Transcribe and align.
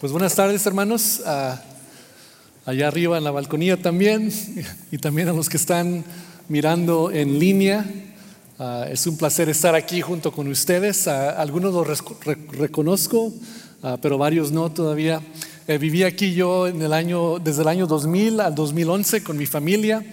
Pues 0.00 0.12
buenas 0.12 0.36
tardes, 0.36 0.64
hermanos. 0.64 1.22
Ah, 1.26 1.60
allá 2.64 2.86
arriba 2.86 3.18
en 3.18 3.24
la 3.24 3.32
balconía 3.32 3.82
también, 3.82 4.32
y 4.92 4.98
también 4.98 5.26
a 5.26 5.32
los 5.32 5.48
que 5.48 5.56
están 5.56 6.04
mirando 6.48 7.10
en 7.10 7.40
línea. 7.40 7.84
Ah, 8.60 8.86
es 8.88 9.08
un 9.08 9.16
placer 9.16 9.48
estar 9.48 9.74
aquí 9.74 10.00
junto 10.00 10.30
con 10.30 10.46
ustedes. 10.46 11.08
Ah, 11.08 11.30
algunos 11.30 11.74
los 11.74 12.04
reconozco, 12.52 13.32
pero 14.00 14.18
varios 14.18 14.52
no 14.52 14.70
todavía. 14.70 15.20
Eh, 15.66 15.78
viví 15.78 16.04
aquí 16.04 16.32
yo 16.32 16.68
en 16.68 16.80
el 16.80 16.92
año, 16.92 17.40
desde 17.40 17.62
el 17.62 17.68
año 17.68 17.88
2000 17.88 18.38
al 18.38 18.54
2011 18.54 19.24
con 19.24 19.36
mi 19.36 19.46
familia. 19.46 20.04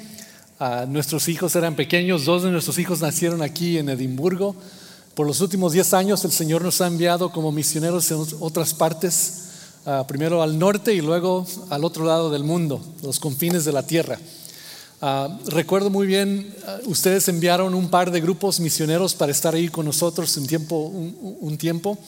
nuestros 0.88 1.28
hijos 1.28 1.56
eran 1.56 1.76
pequeños, 1.76 2.26
dos 2.26 2.42
de 2.42 2.50
nuestros 2.50 2.80
hijos 2.80 3.02
nacieron 3.02 3.44
aquí 3.44 3.78
en 3.78 3.90
Edimburgo. 3.90 4.56
Por 5.14 5.28
los 5.28 5.42
últimos 5.42 5.74
10 5.74 5.94
años 5.94 6.26
el 6.26 6.32
Señor 6.32 6.64
nos 6.64 6.82
ha 6.82 6.88
enviado 6.88 7.32
como 7.32 7.52
misioneros 7.52 8.10
en 8.10 8.26
otras 8.40 8.74
partes 8.74 9.45
Ah, 9.88 10.04
primero 10.08 10.42
al 10.42 10.58
norte 10.58 10.96
y 10.96 11.02
luego 11.02 11.46
al 11.70 11.84
otro 11.84 12.06
lado 12.06 12.32
del 12.32 12.44
mundo, 12.44 12.84
los 13.04 13.20
confines 13.20 13.66
de 13.66 13.72
la 13.72 13.86
tierra. 13.86 14.18
Ah, 15.00 15.30
recuerdo 15.46 15.92
muy 15.92 16.08
bien, 16.08 16.56
ah, 16.66 16.80
ustedes 16.86 17.28
enviaron 17.28 17.76
un 17.76 17.90
par 17.90 18.10
de 18.10 18.20
grupos 18.20 18.60
misioneros 18.60 19.14
para 19.14 19.32
estar 19.32 19.54
ahí 19.54 19.68
con 19.68 19.86
nosotros 19.86 20.36
un 20.38 20.48
tiempo. 20.48 20.76
Un, 20.78 21.56
tiempo. 21.60 22.00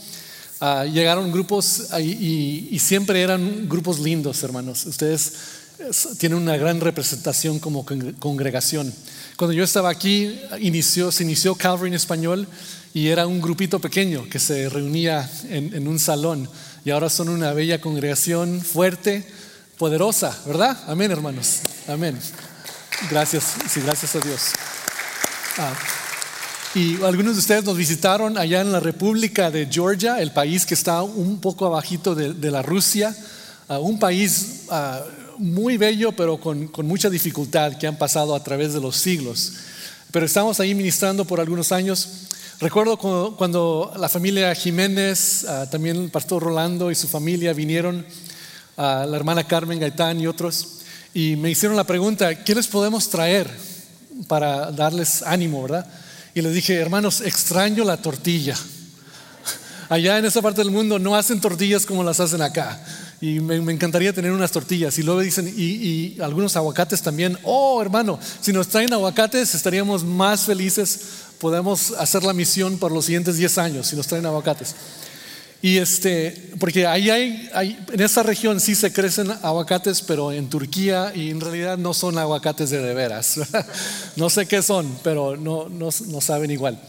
llegaron 0.92 1.32
grupos 1.32 1.90
y, 2.00 2.80
siempre 2.80 3.22
eran 3.22 3.70
grupos 3.70 4.00
lindos, 4.00 4.42
hermanos. 4.42 4.88
Ustedes 4.88 5.34
tienen 6.18 6.40
una 6.40 6.58
gran 6.58 6.82
representación 6.82 7.60
como 7.60 7.86
congregación. 8.18 8.92
Cuando 9.36 9.54
yo 9.54 9.64
estaba 9.64 9.92
aquí, 9.92 10.36
inició, 10.62 11.12
se 11.12 11.22
inició 11.22 11.54
Calvary 11.54 11.90
en 11.90 11.94
español 11.94 12.48
y 12.92 13.10
era 13.10 13.28
un 13.28 13.40
grupito 13.40 13.80
pequeño 13.80 14.28
que 14.28 14.40
se 14.40 14.68
reunía 14.68 15.30
en 15.52 15.88
un 15.88 16.00
salón 16.00 16.50
y 16.88 16.90
ahora 16.90 17.10
son 17.10 17.28
una 17.28 17.52
bella 17.52 17.82
congregación 17.82 18.62
fuerte, 18.62 19.22
poderosa, 19.78 20.42
¿verdad? 20.46 20.86
Amén, 20.88 21.12
hermanos. 21.12 21.58
Amén. 21.86 22.18
Gracias, 23.12 23.56
sí, 23.70 23.82
gracias 23.82 24.16
a 24.16 24.20
Dios. 24.22 24.42
Ah, 25.58 25.74
y 26.76 26.96
algunos 27.04 27.34
de 27.34 27.40
ustedes 27.42 27.66
nos 27.66 27.76
visitaron 27.76 28.38
allá 28.38 28.62
en 28.62 28.72
la 28.72 28.80
República 28.80 29.52
de 29.52 29.68
Georgia, 29.70 30.22
el 30.22 30.32
país 30.32 30.66
que 30.66 30.76
está 30.76 31.04
un 31.04 31.42
poco 31.42 31.66
abajito 31.66 32.16
de, 32.16 32.52
la 32.52 32.62
Rusia, 32.62 33.14
ah, 33.68 33.80
un 33.80 34.00
país 34.00 34.62
ah, 34.70 35.04
muy 35.38 35.76
bello, 35.76 36.14
pero 36.14 36.38
con, 36.40 36.70
con 36.70 36.88
mucha 36.88 37.10
dificultad 37.10 37.78
que 37.78 37.88
han 37.88 37.98
pasado 37.98 38.34
a 38.34 38.42
través 38.42 38.72
de 38.72 38.80
los 38.80 38.96
siglos. 38.96 39.52
Pero 40.14 40.26
estamos 40.26 40.62
ahí 40.62 40.74
ministrando 40.74 41.26
por 41.26 41.42
algunos 41.42 41.74
años 41.74 42.27
Recuerdo 42.60 42.98
cuando, 42.98 43.94
la 44.00 44.10
familia 44.10 44.56
Jiménez, 44.56 45.46
ah, 45.48 45.68
también 45.70 45.96
el 45.98 46.10
pastor 46.10 46.42
Rolando 46.42 46.90
y 46.90 46.96
su 46.96 47.08
familia 47.08 47.54
vinieron, 47.54 48.04
a 48.78 49.06
la 49.06 49.16
hermana 49.16 49.44
Carmen 49.44 49.80
Gaitán 49.80 50.20
y 50.20 50.26
otros, 50.26 50.80
y 51.14 51.36
me 51.36 51.52
hicieron 51.52 51.78
la 51.78 51.84
pregunta, 51.84 52.44
¿qué 52.44 52.56
les 52.56 52.66
podemos 52.66 53.10
traer 53.12 53.48
para 54.28 54.72
darles 54.72 55.22
ánimo, 55.22 55.62
verdad? 55.62 55.86
Y 56.34 56.42
les 56.42 56.52
dije, 56.52 56.74
hermanos, 56.74 57.22
extraño 57.22 57.84
la 57.84 57.98
tortilla. 57.98 58.56
Allá 59.90 60.18
en 60.18 60.26
esa 60.26 60.42
parte 60.42 60.62
del 60.62 60.72
mundo 60.72 60.98
no 60.98 61.16
hacen 61.16 61.40
tortillas 61.40 61.86
como 61.86 62.04
las 62.04 62.20
hacen 62.20 62.42
acá. 62.42 62.84
Y 63.22 63.40
me, 63.40 63.56
encantaría 63.72 64.14
tener 64.14 64.32
unas 64.32 64.52
tortillas. 64.52 64.98
Y 64.98 65.04
luego 65.04 65.22
dicen, 65.22 65.48
y, 65.48 65.64
y, 65.64 66.18
algunos 66.22 66.56
aguacates 66.56 67.04
también. 67.04 67.38
Oh, 67.44 67.82
hermano, 67.82 68.20
si 68.42 68.52
nos 68.52 68.68
traen 68.68 68.94
aguacates 68.94 69.54
estaríamos 69.54 70.04
más 70.04 70.42
felices 70.42 71.27
podemos 71.40 71.92
hacer 71.92 72.24
la 72.24 72.34
misión 72.34 72.78
por 72.78 72.92
los 72.92 73.06
siguientes 73.06 73.38
10 73.38 73.58
años 73.58 73.88
si 73.88 73.96
nos 73.96 74.08
traen 74.08 74.26
aguacates. 74.26 74.76
Y 75.62 75.78
este, 75.78 76.52
porque 76.60 76.86
ahí 76.86 77.10
hay, 77.10 77.50
en 77.92 78.02
esa 78.02 78.22
región 78.22 78.60
sí 78.60 78.76
se 78.76 78.94
crecen 78.94 79.32
aguacates, 79.42 80.02
pero 80.02 80.32
en 80.32 80.50
Turquía 80.50 81.12
y 81.16 81.32
en 81.32 81.42
realidad 81.42 81.78
no 81.78 81.94
son 81.96 82.18
aguacates 82.18 82.70
de 82.70 82.80
de 82.80 82.94
veras. 82.94 83.40
no 84.16 84.30
sé 84.30 84.46
qué 84.46 84.62
son, 84.62 85.00
pero 85.04 85.36
no, 85.36 85.68
no, 85.68 85.92
saben 86.22 86.52
igual. 86.52 86.80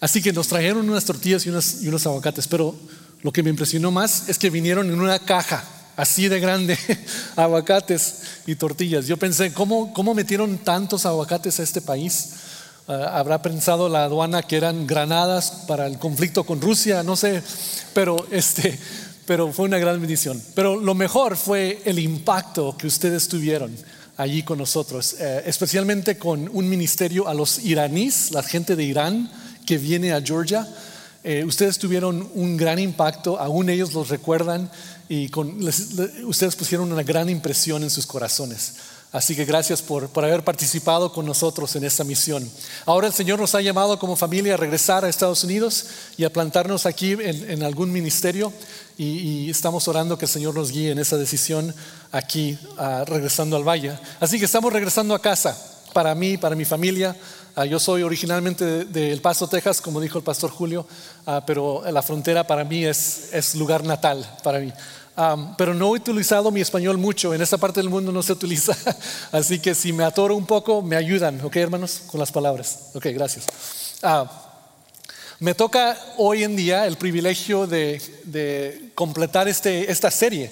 Así 0.00 0.22
que 0.22 0.32
nos 0.32 0.48
trajeron 0.48 0.88
unas 0.88 1.04
tortillas 1.04 1.44
y, 1.44 1.50
unos, 1.50 1.82
y 1.82 1.88
unos 1.88 2.06
aguacates, 2.06 2.48
pero 2.48 2.74
lo 3.20 3.32
que 3.32 3.42
me 3.42 3.50
impresionó 3.50 3.90
más 3.90 4.30
es 4.30 4.38
que 4.38 4.48
vinieron 4.48 4.90
en 4.90 4.98
una 4.98 5.18
caja 5.18 5.62
así 5.94 6.28
de 6.28 6.40
grande, 6.40 6.78
aguacates 7.36 8.22
y 8.46 8.54
tortillas. 8.54 9.06
Yo 9.06 9.18
pensé, 9.18 9.52
¿cómo, 9.52 9.92
¿cómo 9.92 10.14
metieron 10.14 10.56
tantos 10.56 11.04
aguacates 11.04 11.60
a 11.60 11.62
este 11.62 11.82
país? 11.82 12.30
Eh, 12.90 13.06
habrá 13.12 13.40
pensado 13.40 13.88
la 13.88 14.02
aduana 14.02 14.42
que 14.42 14.56
eran 14.56 14.84
granadas 14.84 15.52
para 15.68 15.86
el 15.86 16.00
conflicto 16.00 16.42
con 16.42 16.60
Rusia, 16.60 17.04
no 17.04 17.14
sé, 17.14 17.40
pero, 17.92 18.26
este, 18.32 18.76
pero 19.26 19.52
fue 19.52 19.66
una 19.66 19.78
gran 19.78 20.00
bendición. 20.00 20.42
Pero 20.56 20.74
lo 20.74 20.96
mejor 20.96 21.36
fue 21.36 21.82
el 21.84 22.00
impacto 22.00 22.76
que 22.76 22.88
ustedes 22.88 23.28
tuvieron 23.28 23.72
allí 24.16 24.42
con 24.42 24.58
nosotros, 24.58 25.14
eh, 25.20 25.44
especialmente 25.46 26.18
con 26.18 26.50
un 26.52 26.68
ministerio 26.68 27.28
a 27.28 27.34
los 27.34 27.60
iraníes, 27.60 28.32
la 28.32 28.42
gente 28.42 28.74
de 28.74 28.82
Irán 28.82 29.30
que 29.64 29.78
viene 29.78 30.12
a 30.12 30.20
Georgia. 30.20 30.66
Eh, 31.22 31.44
ustedes 31.44 31.78
tuvieron 31.78 32.28
un 32.34 32.56
gran 32.56 32.80
impacto, 32.80 33.38
aún 33.38 33.70
ellos 33.70 33.92
los 33.92 34.08
recuerdan 34.08 34.68
y 35.08 35.30
ustedes 36.24 36.56
pusieron 36.56 36.90
una 36.90 37.04
gran 37.04 37.30
impresión 37.30 37.84
en 37.84 37.90
sus 37.90 38.06
corazones. 38.06 38.74
Así 39.12 39.34
que 39.34 39.44
gracias 39.44 39.82
por, 39.82 40.08
haber 40.16 40.44
participado 40.44 41.12
con 41.12 41.26
nosotros 41.26 41.74
en 41.74 41.82
esta 41.82 42.04
misión. 42.04 42.48
Ahora 42.86 43.08
el 43.08 43.12
Señor 43.12 43.40
nos 43.40 43.56
ha 43.56 43.60
llamado 43.60 43.98
como 43.98 44.14
familia 44.14 44.54
a 44.54 44.56
regresar 44.56 45.04
a 45.04 45.08
Estados 45.08 45.42
Unidos 45.42 45.86
y 46.16 46.22
a 46.22 46.32
plantarnos 46.32 46.86
aquí 46.86 47.16
en, 47.18 47.62
algún 47.64 47.90
ministerio 47.90 48.52
y, 48.96 49.50
estamos 49.50 49.88
orando 49.88 50.16
que 50.16 50.26
el 50.26 50.30
Señor 50.30 50.54
nos 50.54 50.70
guíe 50.70 50.92
en 50.92 51.00
esa 51.00 51.16
decisión 51.16 51.74
aquí, 52.12 52.56
regresando 53.06 53.56
al 53.56 53.66
valle. 53.66 53.98
Así 54.20 54.38
que 54.38 54.44
estamos 54.44 54.72
regresando 54.72 55.12
a 55.12 55.20
casa 55.20 55.56
para 55.92 56.14
mí, 56.14 56.36
para 56.36 56.54
mi 56.54 56.64
familia. 56.64 57.16
Ah, 57.56 57.66
yo 57.66 57.80
soy 57.80 58.04
originalmente 58.04 58.84
de, 58.84 59.12
El 59.12 59.20
Paso, 59.20 59.48
Texas, 59.48 59.80
como 59.80 60.00
dijo 60.00 60.18
el 60.18 60.24
pastor 60.24 60.50
Julio, 60.50 60.86
ah, 61.26 61.42
pero 61.44 61.82
la 61.90 62.00
frontera 62.00 62.46
para 62.46 62.62
mí 62.62 62.84
es, 62.84 63.30
es 63.32 63.56
lugar 63.56 63.82
natal 63.82 64.24
para 64.44 64.60
mí 64.60 64.72
pero 65.56 65.74
no 65.74 65.88
he 65.88 65.98
utilizado 65.98 66.50
mi 66.50 66.60
español 66.60 66.98
mucho. 66.98 67.34
En 67.34 67.42
esta 67.42 67.58
parte 67.58 67.80
del 67.80 67.90
mundo 67.90 68.12
no 68.12 68.22
se 68.22 68.32
utiliza. 68.32 68.76
Así 69.32 69.58
que 69.58 69.74
si 69.74 69.92
me 69.92 70.04
atoro 70.04 70.36
un 70.36 70.46
poco, 70.46 70.82
me 70.82 70.96
ayudan, 70.96 71.40
¿ok, 71.40 71.56
hermanos? 71.56 72.02
Con 72.06 72.20
las 72.20 72.32
palabras. 72.32 72.90
Ok, 72.94 73.06
gracias. 73.12 73.46
Ah, 74.02 74.30
me 75.38 75.54
toca 75.54 75.98
hoy 76.16 76.44
en 76.44 76.56
día 76.56 76.86
el 76.86 76.96
privilegio 76.96 77.66
de, 77.66 78.92
completar 78.94 79.48
este, 79.48 79.90
esta 79.90 80.10
serie 80.10 80.50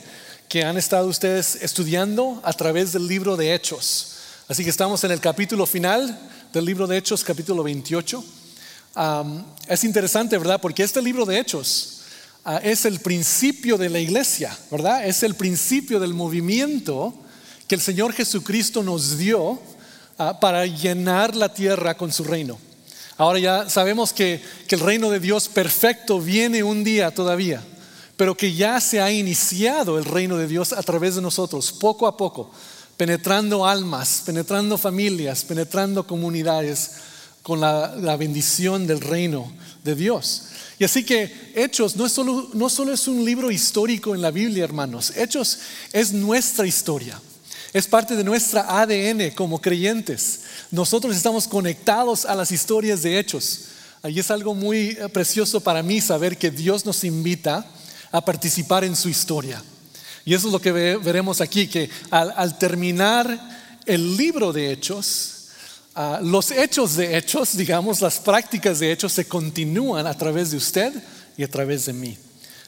que 0.48 0.64
han 0.64 0.76
estado 0.76 1.08
ustedes 1.08 1.56
estudiando 1.62 2.40
a 2.42 2.52
través 2.52 2.92
del 2.92 3.06
libro 3.06 3.36
de 3.36 3.54
Hechos. 3.54 4.16
Así 4.48 4.64
que 4.64 4.70
estamos 4.70 5.04
en 5.04 5.10
el 5.10 5.20
capítulo 5.20 5.66
final 5.66 6.18
del 6.52 6.64
libro 6.64 6.86
de 6.86 6.96
Hechos, 6.96 7.22
capítulo 7.22 7.62
28. 7.62 8.24
es 9.68 9.84
interesante, 9.84 10.38
¿verdad? 10.38 10.58
Porque 10.60 10.82
este 10.82 11.02
libro 11.02 11.26
de 11.26 11.38
Hechos 11.38 11.97
es 12.56 12.84
el 12.86 13.00
principio 13.00 13.76
de 13.76 13.90
la 13.90 13.98
iglesia, 13.98 14.56
¿verdad? 14.70 15.06
Es 15.06 15.22
el 15.22 15.34
principio 15.34 16.00
del 16.00 16.14
movimiento 16.14 17.14
que 17.66 17.74
el 17.74 17.80
Señor 17.80 18.14
Jesucristo 18.14 18.82
nos 18.82 19.18
dio 19.18 19.60
ah, 20.16 20.40
para 20.40 20.64
llenar 20.64 21.36
la 21.36 21.52
tierra 21.52 21.96
con 21.96 22.10
su 22.10 22.24
reino. 22.24 22.58
Ahora 23.18 23.38
ya 23.38 23.68
sabemos 23.68 24.12
que, 24.12 24.42
que 24.66 24.76
el 24.76 24.80
reino 24.80 25.10
de 25.10 25.20
Dios 25.20 25.48
perfecto 25.48 26.20
viene 26.20 26.62
un 26.62 26.84
día 26.84 27.10
todavía, 27.10 27.62
pero 28.16 28.36
que 28.36 28.54
ya 28.54 28.80
se 28.80 29.00
ha 29.00 29.10
iniciado 29.10 29.98
el 29.98 30.04
reino 30.04 30.38
de 30.38 30.46
Dios 30.46 30.72
a 30.72 30.82
través 30.82 31.16
de 31.16 31.22
nosotros, 31.22 31.72
poco 31.72 32.06
a 32.06 32.16
poco, 32.16 32.50
penetrando 32.96 33.66
almas, 33.66 34.22
penetrando 34.24 34.78
familias, 34.78 35.44
penetrando 35.44 36.06
comunidades 36.06 36.92
con 37.42 37.60
la, 37.60 37.94
la 37.96 38.16
bendición 38.16 38.86
del 38.86 39.00
reino 39.00 39.52
de 39.84 39.94
Dios. 39.94 40.44
Y 40.78 40.84
así 40.84 41.04
que 41.04 41.52
Hechos 41.54 41.96
no, 41.96 42.06
es 42.06 42.12
solo, 42.12 42.50
no 42.52 42.68
solo 42.68 42.92
es 42.92 43.08
un 43.08 43.24
libro 43.24 43.50
histórico 43.50 44.14
en 44.14 44.22
la 44.22 44.30
Biblia, 44.30 44.64
hermanos. 44.64 45.12
Hechos 45.16 45.58
es 45.92 46.12
nuestra 46.12 46.66
historia. 46.66 47.20
Es 47.72 47.86
parte 47.86 48.14
de 48.14 48.24
nuestra 48.24 48.80
ADN 48.80 49.30
como 49.34 49.60
creyentes. 49.60 50.40
Nosotros 50.70 51.16
estamos 51.16 51.48
conectados 51.48 52.24
a 52.24 52.34
las 52.34 52.52
historias 52.52 53.02
de 53.02 53.18
Hechos. 53.18 53.62
Ahí 54.02 54.20
es 54.20 54.30
algo 54.30 54.54
muy 54.54 54.90
eh, 54.90 55.08
precioso 55.12 55.60
para 55.60 55.82
mí 55.82 56.00
saber 56.00 56.38
que 56.38 56.50
Dios 56.50 56.86
nos 56.86 57.02
invita 57.02 57.66
a 58.12 58.24
participar 58.24 58.84
en 58.84 58.94
su 58.94 59.08
historia. 59.08 59.62
Y 60.24 60.34
eso 60.34 60.46
es 60.46 60.52
lo 60.52 60.60
que 60.60 60.72
veremos 60.72 61.40
aquí, 61.40 61.66
que 61.66 61.90
al 62.10 62.58
terminar 62.58 63.80
el 63.86 64.16
libro 64.16 64.52
de 64.52 64.72
Hechos, 64.72 65.37
Ah, 66.00 66.20
los 66.22 66.52
hechos 66.52 66.94
de 66.94 67.18
hechos, 67.18 67.56
digamos, 67.56 68.00
las 68.00 68.20
prácticas 68.20 68.78
de 68.78 68.92
hechos 68.92 69.12
se 69.12 69.26
continúan 69.26 70.06
a 70.06 70.16
través 70.16 70.52
de 70.52 70.56
usted 70.56 70.92
y 71.36 71.42
a 71.42 71.50
través 71.50 71.86
de 71.86 71.92
mí. 71.92 72.16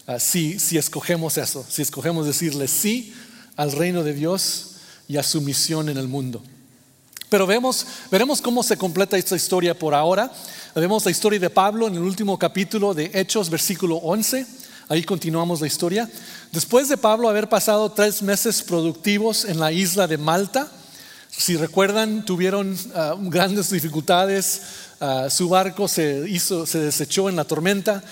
Ah, 0.04 0.18
si, 0.18 0.56
escogemos 0.76 1.38
eso, 1.38 1.64
si 1.68 1.80
escogemos 1.80 2.26
decirle 2.26 2.66
sí 2.66 3.14
al 3.54 3.70
reino 3.70 4.02
de 4.02 4.14
Dios 4.14 4.72
y 5.06 5.16
a 5.16 5.22
su 5.22 5.40
misión 5.42 5.88
en 5.88 5.96
el 5.96 6.08
mundo. 6.08 6.42
Pero 7.28 7.46
vemos, 7.46 7.86
veremos 8.10 8.42
cómo 8.42 8.64
se 8.64 8.76
completa 8.76 9.16
esta 9.16 9.36
historia 9.36 9.78
por 9.78 9.94
ahora. 9.94 10.32
Vemos 10.74 11.04
la 11.04 11.12
historia 11.12 11.38
de 11.38 11.50
Pablo 11.50 11.86
en 11.86 11.94
el 11.94 12.02
último 12.02 12.36
capítulo 12.36 12.94
de 12.94 13.12
Hechos, 13.14 13.48
versículo 13.48 13.98
11. 13.98 14.44
Ahí 14.88 15.04
continuamos 15.04 15.60
la 15.60 15.68
historia. 15.68 16.10
Después 16.50 16.88
de 16.88 16.96
Pablo 16.96 17.28
haber 17.28 17.48
pasado 17.48 17.92
tres 17.92 18.22
meses 18.22 18.60
productivos 18.60 19.44
en 19.44 19.60
la 19.60 19.70
isla 19.70 20.08
de 20.08 20.18
Malta, 20.18 20.68
si 21.30 21.56
recuerdan, 21.56 22.24
tuvieron 22.24 22.76
ah, 22.94 23.14
grandes 23.18 23.70
dificultades, 23.70 24.62
ah, 25.00 25.28
su 25.30 25.48
barco 25.48 25.88
se, 25.88 26.38
se 26.38 26.78
desechó 26.78 27.28
en 27.28 27.36
la 27.36 27.44
tormenta, 27.44 28.02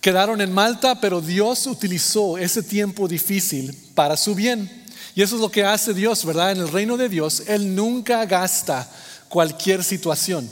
quedaron 0.00 0.40
en 0.40 0.52
Malta, 0.52 1.00
pero 1.00 1.20
Dios 1.20 1.66
utilizó 1.66 2.38
ese 2.38 2.62
tiempo 2.62 3.08
difícil 3.08 3.76
para 3.94 4.16
su 4.16 4.34
bien. 4.34 4.70
Y 5.14 5.22
eso 5.22 5.34
es 5.34 5.42
lo 5.42 5.50
que 5.50 5.64
hace 5.64 5.92
Dios, 5.92 6.24
¿verdad? 6.24 6.52
En 6.52 6.58
el 6.58 6.72
reino 6.72 6.96
de 6.96 7.08
Dios, 7.08 7.42
Él 7.46 7.74
nunca 7.74 8.24
gasta 8.24 8.88
cualquier 9.28 9.84
situación. 9.84 10.48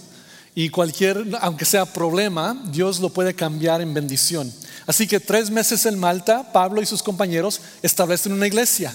Y 0.54 0.68
cualquier, 0.68 1.24
aunque 1.40 1.64
sea 1.64 1.86
problema, 1.86 2.60
Dios 2.70 3.00
lo 3.00 3.08
puede 3.10 3.34
cambiar 3.34 3.80
en 3.80 3.94
bendición. 3.94 4.52
Así 4.86 5.06
que 5.06 5.20
tres 5.20 5.50
meses 5.50 5.86
en 5.86 5.98
Malta, 5.98 6.52
Pablo 6.52 6.82
y 6.82 6.86
sus 6.86 7.02
compañeros 7.02 7.60
establecen 7.82 8.32
una 8.32 8.46
iglesia 8.46 8.94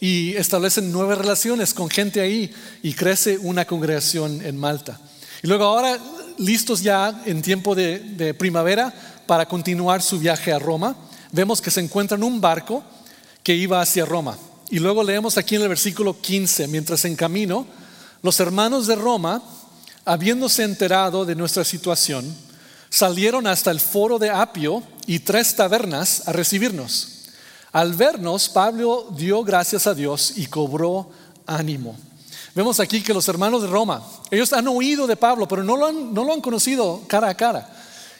y 0.00 0.34
establecen 0.36 0.92
nuevas 0.92 1.18
relaciones 1.18 1.74
con 1.74 1.88
gente 1.88 2.20
ahí 2.20 2.52
y 2.82 2.94
crece 2.94 3.38
una 3.38 3.64
congregación 3.64 4.44
en 4.44 4.56
Malta. 4.56 5.00
Y 5.42 5.46
luego 5.46 5.64
ahora, 5.64 5.98
listos 6.38 6.82
ya 6.82 7.22
en 7.26 7.42
tiempo 7.42 7.74
de, 7.74 7.98
de 7.98 8.34
primavera 8.34 8.92
para 9.26 9.46
continuar 9.46 10.02
su 10.02 10.18
viaje 10.18 10.52
a 10.52 10.58
Roma, 10.58 10.96
vemos 11.32 11.60
que 11.60 11.70
se 11.70 11.80
encuentran 11.80 12.22
un 12.22 12.40
barco 12.40 12.82
que 13.42 13.54
iba 13.54 13.80
hacia 13.80 14.04
Roma. 14.04 14.36
Y 14.70 14.78
luego 14.78 15.02
leemos 15.02 15.36
aquí 15.36 15.56
en 15.56 15.62
el 15.62 15.68
versículo 15.68 16.20
15, 16.20 16.68
mientras 16.68 17.04
en 17.04 17.16
camino, 17.16 17.66
los 18.22 18.40
hermanos 18.40 18.86
de 18.86 18.94
Roma, 18.94 19.42
habiéndose 20.04 20.62
enterado 20.62 21.24
de 21.24 21.34
nuestra 21.34 21.64
situación, 21.64 22.34
salieron 22.88 23.46
hasta 23.46 23.70
el 23.70 23.80
foro 23.80 24.18
de 24.18 24.30
Apio 24.30 24.82
y 25.06 25.18
tres 25.18 25.54
tabernas 25.56 26.26
a 26.26 26.32
recibirnos. 26.32 27.13
Al 27.74 27.92
vernos, 27.94 28.48
Pablo 28.48 29.08
dio 29.16 29.42
gracias 29.42 29.88
a 29.88 29.94
Dios 29.94 30.34
y 30.36 30.46
cobró 30.46 31.10
ánimo. 31.44 31.96
Vemos 32.54 32.78
aquí 32.78 33.02
que 33.02 33.12
los 33.12 33.26
hermanos 33.26 33.62
de 33.62 33.66
Roma, 33.66 34.00
ellos 34.30 34.52
han 34.52 34.68
oído 34.68 35.08
de 35.08 35.16
Pablo, 35.16 35.48
pero 35.48 35.64
no 35.64 35.76
lo 35.76 36.32
han, 36.32 36.40
conocido 36.40 37.02
cara 37.08 37.28
a 37.28 37.34
cara. 37.34 37.68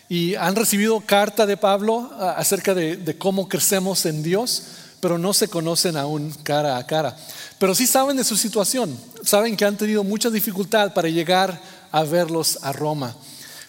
Y 0.09 0.35
han 0.35 0.57
recibido 0.57 1.01
carta 1.03 1.47
de 1.47 1.57
Pablo 1.57 2.11
acerca 2.37 2.75
de 2.75 3.17
cómo 3.17 3.49
crecemos 3.49 4.05
en 4.07 4.25
Dios, 4.25 4.65
pero 4.99 5.19
no 5.19 5.33
se 5.33 5.47
conocen 5.47 5.97
aún 5.97 6.35
cara 6.43 6.77
a 6.77 6.85
cara. 6.85 7.17
Pero 7.57 7.77
sí 7.77 7.87
saben 7.87 8.17
de 8.17 8.25
su 8.25 8.37
situación, 8.37 8.99
saben 9.23 9.57
que 9.57 9.65
han 9.65 9.77
tenido 9.77 10.03
mucha 10.03 10.31
dificultad 10.31 10.93
para 10.95 11.09
llegar 11.09 11.61
a 11.93 12.03
verlos 12.03 12.59
a 12.63 12.73
Roma 12.73 13.15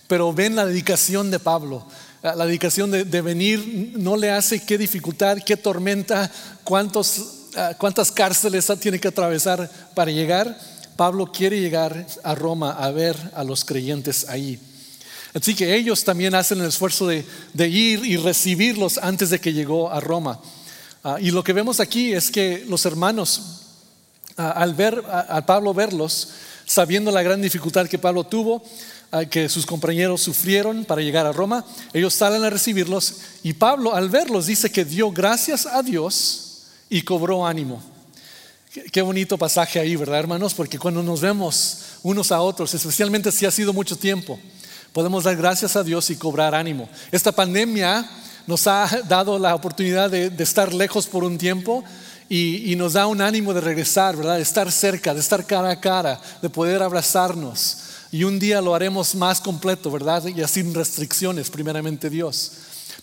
pero 0.07 0.33
ven 0.33 0.55
la 0.55 0.65
dedicación 0.65 1.31
de 1.31 1.39
Pablo. 1.39 1.85
La 2.33 2.47
dedicación 2.47 2.89
de, 2.89 3.21
venir 3.21 3.93
no 3.97 4.17
le 4.17 4.31
hace 4.31 4.59
qué 4.59 4.79
dificultad, 4.79 5.37
qué 5.45 5.55
tormenta, 5.55 6.31
cuántos, 6.63 7.21
ah, 7.55 7.75
cuántas 7.77 8.11
cárceles 8.11 8.65
tiene 8.79 8.99
que 8.99 9.09
atravesar 9.09 9.69
para 9.93 10.09
llegar. 10.09 10.57
Pablo 10.97 11.31
quiere 11.31 11.61
llegar 11.61 12.07
a 12.23 12.33
Roma 12.33 12.71
a 12.71 12.89
ver 12.89 13.15
a 13.35 13.43
los 13.43 13.63
creyentes 13.63 14.27
ahí. 14.27 14.59
Así 15.35 15.53
que 15.53 15.75
ellos 15.75 16.03
también 16.03 16.33
hacen 16.33 16.59
el 16.61 16.69
esfuerzo 16.69 17.05
de, 17.05 17.23
ir 17.67 18.03
y 18.03 18.17
recibirlos 18.17 18.97
antes 18.97 19.29
de 19.29 19.39
que 19.39 19.53
llegó 19.53 19.91
a 19.91 19.99
Roma. 19.99 20.39
Ah, 21.03 21.17
y 21.21 21.29
lo 21.29 21.43
que 21.43 21.53
vemos 21.53 21.79
aquí 21.79 22.11
es 22.11 22.31
que 22.31 22.65
los 22.67 22.87
hermanos, 22.87 23.61
ah, 24.35 24.49
al 24.49 24.73
ver 24.73 25.03
a 25.07 25.45
Pablo 25.45 25.75
verlos, 25.75 26.29
sabiendo 26.65 27.11
la 27.11 27.21
gran 27.21 27.39
dificultad 27.39 27.87
que 27.87 27.99
Pablo 27.99 28.23
tuvo, 28.23 28.63
que 29.29 29.47
sus 29.47 29.65
compañeros 29.65 30.21
sufrieron 30.21 30.83
para 30.83 31.01
llegar 31.01 31.25
a 31.25 31.31
Roma, 31.31 31.63
ellos 31.93 32.13
salen 32.13 32.43
a 32.43 32.49
recibirlos 32.49 33.21
y 33.43 33.53
Pablo 33.53 33.95
al 33.95 34.09
verlos 34.09 34.47
dice 34.47 34.69
que 34.69 34.83
dio 34.83 35.11
gracias 35.11 35.65
a 35.65 35.81
Dios 35.81 36.63
y 36.89 37.01
cobró 37.01 37.45
ánimo. 37.45 37.81
Qué 38.91 39.01
bonito 39.01 39.37
pasaje 39.37 39.79
ahí, 39.79 39.95
¿verdad, 39.95 40.19
hermanos? 40.19 40.53
Porque 40.53 40.77
cuando 40.77 41.01
nos 41.01 41.21
vemos 41.21 41.79
unos 42.03 42.31
a 42.33 42.41
otros, 42.41 42.73
especialmente 42.73 43.31
si 43.31 43.45
ha 43.45 43.51
sido 43.51 43.71
mucho 43.71 43.95
tiempo, 43.95 44.37
podemos 44.91 45.23
dar 45.23 45.37
gracias 45.37 45.77
a 45.77 45.83
Dios 45.83 46.09
y 46.09 46.17
cobrar 46.17 46.53
ánimo. 46.53 46.89
Esta 47.09 47.31
pandemia 47.31 48.05
nos 48.45 48.67
ha 48.67 48.89
dado 49.07 49.39
la 49.39 49.55
oportunidad 49.55 50.09
de, 50.09 50.31
estar 50.39 50.73
lejos 50.73 51.07
por 51.07 51.23
un 51.23 51.37
tiempo 51.37 51.85
y, 52.27 52.69
y, 52.71 52.75
nos 52.75 52.93
da 52.93 53.07
un 53.07 53.21
ánimo 53.21 53.53
de 53.53 53.61
regresar, 53.61 54.17
¿verdad? 54.17 54.35
De 54.35 54.41
estar 54.41 54.69
cerca, 54.71 55.13
de 55.13 55.21
estar 55.21 55.45
cara 55.45 55.69
a 55.69 55.79
cara, 55.79 56.19
de 56.41 56.49
poder 56.49 56.83
abrazarnos 56.83 57.84
y 58.15 58.23
un 58.23 58.39
día 58.39 58.61
lo 58.61 58.73
haremos 58.73 59.13
más 59.13 59.41
completo, 59.41 59.91
¿verdad? 59.91 60.25
Y 60.25 60.41
sin 60.47 60.73
restricciones, 60.73 61.49
primeramente 61.49 62.09
Dios. 62.09 62.53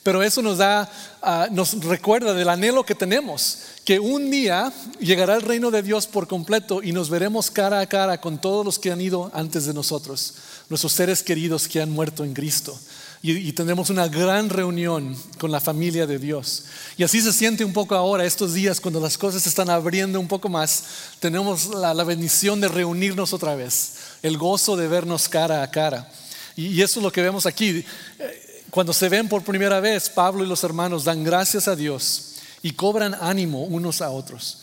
Pero 0.03 0.23
eso 0.23 0.41
nos 0.41 0.57
da, 0.57 0.91
ah, 1.21 1.49
nos 1.51 1.85
recuerda 1.85 2.33
del 2.33 2.49
anhelo 2.49 2.83
que 2.83 2.95
tenemos, 2.95 3.59
que 3.85 3.99
un 3.99 4.31
día 4.31 4.73
llegará 5.01 5.35
el 5.35 5.43
reino 5.43 5.71
de 5.71 5.83
Dios 5.83 6.07
por 6.07 6.29
completo 6.29 6.83
y 6.83 6.93
nos 6.93 7.11
veremos 7.11 7.51
cara 7.51 7.81
a 7.81 7.87
cara 7.87 8.21
con 8.21 8.41
todos 8.41 8.65
los 8.65 8.79
que 8.79 8.93
han 8.93 9.01
ido 9.01 9.31
antes 9.35 9.67
de 9.67 9.75
nosotros, 9.75 10.35
nuestros 10.69 10.93
seres 10.93 11.23
queridos 11.23 11.67
que 11.67 11.83
han 11.83 11.91
muerto 11.91 12.25
en 12.25 12.35
Cristo. 12.35 12.79
Y, 13.25 13.53
tendremos 13.53 13.89
una 13.89 14.09
gran 14.09 14.49
reunión 14.49 15.17
con 15.39 15.53
la 15.53 15.61
familia 15.61 16.09
de 16.09 16.19
Dios. 16.19 16.65
Y 16.97 17.05
así 17.05 17.21
se 17.21 17.33
siente 17.33 17.65
un 17.65 17.73
poco 17.73 17.95
ahora, 17.95 18.25
estos 18.25 18.53
días, 18.53 18.81
cuando 18.81 18.99
las 18.99 19.17
cosas 19.17 19.45
se 19.45 19.49
están 19.49 19.71
abriendo 19.71 20.19
un 20.19 20.27
poco 20.27 20.49
más, 20.49 20.83
tenemos 21.21 21.67
la 21.67 21.95
bendición 22.03 22.61
de 22.61 22.67
reunirnos 22.67 23.33
otra 23.33 23.55
vez 23.55 23.93
el 24.23 24.39
gozo 24.39 24.77
de 24.77 24.89
vernos 24.89 25.29
cara 25.29 25.63
a 25.63 25.71
cara. 25.71 26.11
Y, 26.57 26.81
eso 26.81 27.01
es 27.01 27.05
lo 27.05 27.13
que 27.13 27.23
vemos 27.23 27.47
aquí. 27.47 27.85
Eh, 28.19 28.65
cuando 28.71 28.93
se 28.93 29.09
ven 29.09 29.29
por 29.29 29.43
primera 29.43 29.81
vez, 29.81 30.09
Pablo 30.09 30.45
y 30.45 30.49
los 30.49 30.65
hermanos 30.65 31.05
dan 31.05 31.25
gracias 31.25 31.69
a 31.69 31.77
Dios 31.77 32.32
y 32.63 32.73
cobran 32.73 33.17
ánimo 33.21 33.65
unos 33.65 34.01
a 34.01 34.11
otros. 34.11 34.59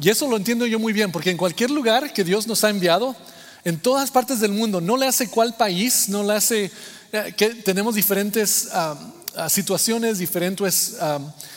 y 0.00 0.08
eso 0.08 0.28
lo 0.28 0.36
entiendo 0.36 0.66
yo 0.66 0.78
muy 0.78 0.92
bien, 0.92 1.10
porque 1.10 1.30
en 1.30 1.36
cualquier 1.36 1.70
lugar 1.70 2.12
que 2.12 2.24
Dios 2.24 2.46
nos 2.46 2.62
ha 2.64 2.70
enviado, 2.70 3.16
en 3.64 3.78
todas 3.78 4.10
partes 4.10 4.40
del 4.40 4.52
mundo, 4.52 4.80
no 4.80 4.96
le 4.96 5.06
hace 5.06 5.28
cuál 5.28 5.56
país, 5.56 6.08
no 6.08 6.22
le 6.22 6.34
hace 6.34 6.70
eh, 7.12 7.32
que 7.36 7.48
tenemos 7.48 7.94
diferentes 7.94 8.68
situaciones, 9.48 10.18
diferentes 10.18 10.96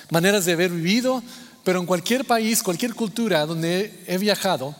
maneras 0.09 0.45
de 0.45 0.53
haber 0.53 0.71
vivido, 0.71 1.21
pero 1.63 1.79
en 1.79 1.85
cualquier 1.85 2.25
país, 2.25 2.63
cualquier 2.63 2.95
cultura 2.95 3.45
donde 3.45 4.03
he 4.07 4.17
viajado, 4.17 4.75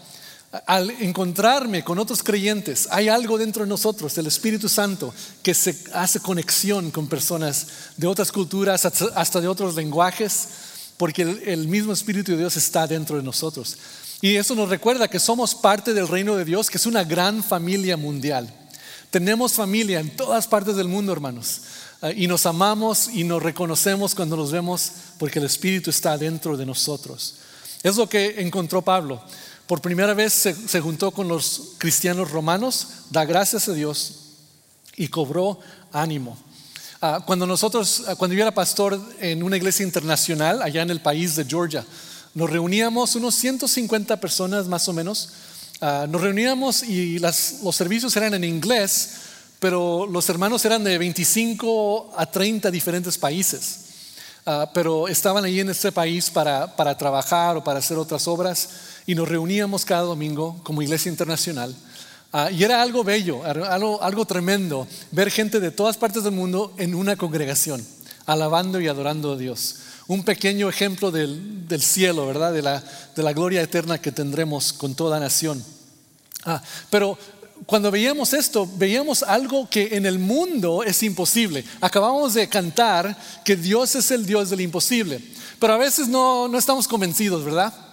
al 0.66 0.90
encontrarme 1.02 1.84
con 1.84 2.00
otros 2.00 2.24
creyentes, 2.24 2.88
hay 2.92 3.10
algo 3.10 3.38
dentro 3.38 3.64
de 3.64 3.70
nosotros, 3.70 4.18
el 4.18 4.28
Espíritu 4.28 4.70
Santo, 4.70 5.14
que 5.44 5.54
se 5.54 5.76
hace 5.94 6.20
conexión 6.20 6.92
con 6.92 7.08
personas 7.08 7.68
de 7.98 8.08
otras 8.08 8.32
culturas, 8.32 8.86
hasta 8.86 9.42
de 9.42 9.48
otros 9.48 9.76
lenguajes, 9.76 10.48
porque 10.96 11.22
el, 11.22 11.68
mismo 11.68 11.94
Espíritu 11.94 12.32
de 12.32 12.40
Dios 12.40 12.56
está 12.56 12.88
dentro 12.88 13.18
de 13.18 13.24
nosotros. 13.24 13.77
Y 14.22 14.36
eso 14.36 14.56
nos 14.56 14.70
recuerda 14.70 15.10
que 15.10 15.20
somos 15.20 15.54
parte 15.54 15.94
del 15.94 16.08
reino 16.08 16.36
de 16.36 16.46
Dios, 16.46 16.70
que 16.70 16.77
es 16.77 16.86
una 16.86 17.04
gran 17.04 17.44
familia 17.44 17.98
mundial. 17.98 18.51
Tenemos 19.12 19.54
familia 19.54 20.00
en 20.00 20.16
todas 20.16 20.48
partes 20.48 20.75
del 20.75 20.88
mundo, 20.88 21.12
hermanos. 21.12 21.62
Ah, 22.01 22.12
y 22.12 22.27
nos 22.27 22.46
amamos 22.46 23.10
y 23.13 23.24
nos 23.24 23.44
reconocemos 23.44 24.16
cuando 24.16 24.38
nos 24.38 24.51
vemos 24.51 24.92
porque 25.18 25.39
el 25.39 25.46
Espíritu 25.46 25.89
está 25.89 26.18
dentro 26.18 26.58
de 26.58 26.66
nosotros. 26.66 27.36
Es 27.84 27.96
lo 27.96 28.10
que 28.10 28.42
encontró 28.42 28.82
Pablo. 28.82 29.22
Por 29.67 29.81
primera 29.81 30.13
vez 30.13 30.31
se, 30.31 30.79
juntó 30.79 31.12
con 31.12 31.27
los 31.27 31.74
cristianos 31.77 32.31
romanos, 32.31 32.88
da 33.09 33.25
gracias 33.25 33.67
a 33.67 33.74
Dios 33.74 34.13
y 34.95 35.09
cobró 35.09 35.59
ánimo. 35.91 36.38
Ah, 37.01 37.21
cuando 37.25 37.45
nosotros, 37.45 38.05
ah, 38.07 38.15
cuando 38.15 38.33
yo 38.33 38.43
era 38.43 38.53
pastor 38.53 38.97
en 39.19 39.43
una 39.43 39.57
iglesia 39.57 39.86
internacional 39.86 40.62
allá 40.62 40.83
en 40.83 40.89
el 40.89 41.01
país 41.01 41.36
de 41.36 41.43
Georgia, 41.43 41.86
nos 42.33 42.50
reuníamos 42.50 43.15
unos 43.15 43.36
150 43.36 44.17
personas 44.21 44.67
más 44.67 44.88
o 44.88 44.93
menos. 44.93 45.31
Ah, 45.81 46.05
nos 46.07 46.21
reuníamos 46.21 46.83
y 46.83 47.19
los 47.19 47.75
servicios 47.75 48.15
eran 48.15 48.36
en 48.36 48.45
inglés, 48.45 49.15
pero 49.59 50.07
los 50.07 50.29
hermanos 50.29 50.63
eran 50.63 50.86
de 50.86 50.97
25 50.97 52.13
a 52.15 52.25
30 52.25 52.71
diferentes 52.71 53.17
países. 53.17 53.81
pero 54.74 55.09
estaban 55.09 55.43
ahí 55.43 55.59
en 55.59 55.69
este 55.69 55.91
país 55.91 56.29
para, 56.29 56.74
para 56.74 56.97
trabajar 56.97 57.57
o 57.57 57.63
para 57.65 57.79
hacer 57.79 57.97
otras 57.97 58.29
obras 58.29 58.69
y 59.08 59.16
nos 59.16 59.28
reuníamos 59.28 59.86
cada 59.86 60.02
domingo 60.02 60.60
como 60.64 60.82
iglesia 60.82 61.10
internacional. 61.10 61.74
Ah, 62.34 62.52
y 62.52 62.62
era 62.64 62.82
algo 62.82 63.06
bello, 63.06 63.44
algo, 63.46 64.04
algo 64.04 64.26
tremendo, 64.26 64.86
ver 65.12 65.32
gente 65.32 65.62
de 65.62 65.72
todas 65.72 65.96
partes 65.96 66.24
del 66.24 66.34
mundo 66.34 66.74
en 66.78 66.94
una 66.94 67.16
congregación, 67.16 67.84
alabando 68.26 68.82
y 68.82 68.88
adorando 68.90 69.32
a 69.32 69.38
Dios. 69.38 69.78
Un 70.08 70.26
pequeño 70.26 70.68
ejemplo 70.68 71.10
del, 71.10 71.68
del 71.68 71.82
cielo, 71.82 72.28
¿verdad? 72.28 72.52
De 72.52 72.62
la, 72.62 72.84
de 73.16 73.24
la, 73.24 73.32
gloria 73.32 73.62
eterna 73.62 73.98
que 73.98 74.12
tendremos 74.12 74.74
con 74.74 74.94
toda 74.94 75.22
nación. 75.22 75.64
Ah, 76.44 76.62
pero 76.90 77.18
cuando 77.66 77.92
veíamos 77.92 78.34
esto, 78.34 78.70
veíamos 78.76 79.24
algo 79.24 79.70
que 79.70 79.96
en 79.96 80.06
el 80.06 80.20
mundo 80.20 80.84
es 80.84 81.02
imposible. 81.02 81.64
Acabamos 81.80 82.34
de 82.34 82.50
cantar 82.50 83.18
que 83.46 83.56
Dios 83.56 83.96
es 83.96 84.12
el 84.12 84.26
Dios 84.26 84.50
del 84.50 84.62
imposible, 84.62 85.22
pero 85.60 85.74
a 85.74 85.78
veces 85.78 86.10
no, 86.10 86.50
no 86.50 86.58
estamos 86.58 86.90
convencidos, 86.90 87.46
¿verdad? 87.46 87.87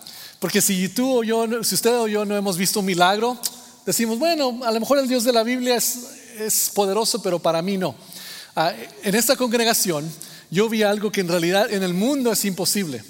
Porque 0.45 0.61
si 0.61 0.91
tú 0.91 1.21
o 1.21 1.25
yo, 1.25 1.65
si 1.65 1.75
usted 1.75 1.99
o 1.99 2.07
yo 2.07 2.27
no 2.27 2.37
hemos 2.37 2.59
visto 2.59 2.81
un 2.81 2.85
milagro, 2.85 3.41
decimos, 3.87 4.19
bueno, 4.19 4.61
a 4.63 4.71
lo 4.73 4.79
mejor 4.79 4.99
el 4.99 5.09
Dios 5.09 5.25
de 5.25 5.33
la 5.33 5.43
Biblia 5.43 5.75
es, 5.77 6.71
poderoso, 6.75 7.23
pero 7.23 7.39
para 7.39 7.63
mí 7.63 7.79
no. 7.79 7.95
Ah, 8.55 8.75
en 9.03 9.15
esta 9.15 9.37
congregación 9.37 10.07
yo 10.51 10.69
vi 10.69 10.83
algo 10.83 11.11
que 11.11 11.23
en 11.23 11.29
realidad 11.29 11.73
en 11.73 11.83
el 11.83 11.95
mundo 11.95 12.31
es 12.31 12.45
imposible. 12.45 13.03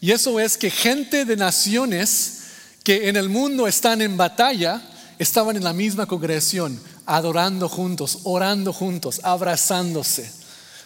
Y 0.00 0.10
eso 0.10 0.40
es 0.40 0.58
que 0.58 0.68
gente 0.68 1.24
de 1.24 1.36
naciones 1.36 2.40
que 2.82 3.08
en 3.08 3.14
el 3.14 3.28
mundo 3.28 3.68
están 3.68 4.02
en 4.02 4.16
batalla, 4.16 4.82
estaban 5.16 5.56
en 5.56 5.62
la 5.62 5.72
misma 5.72 6.06
congregación, 6.06 6.76
adorando 7.06 7.68
juntos, 7.68 8.18
orando 8.24 8.72
juntos, 8.72 9.20
abrazándose. 9.22 10.28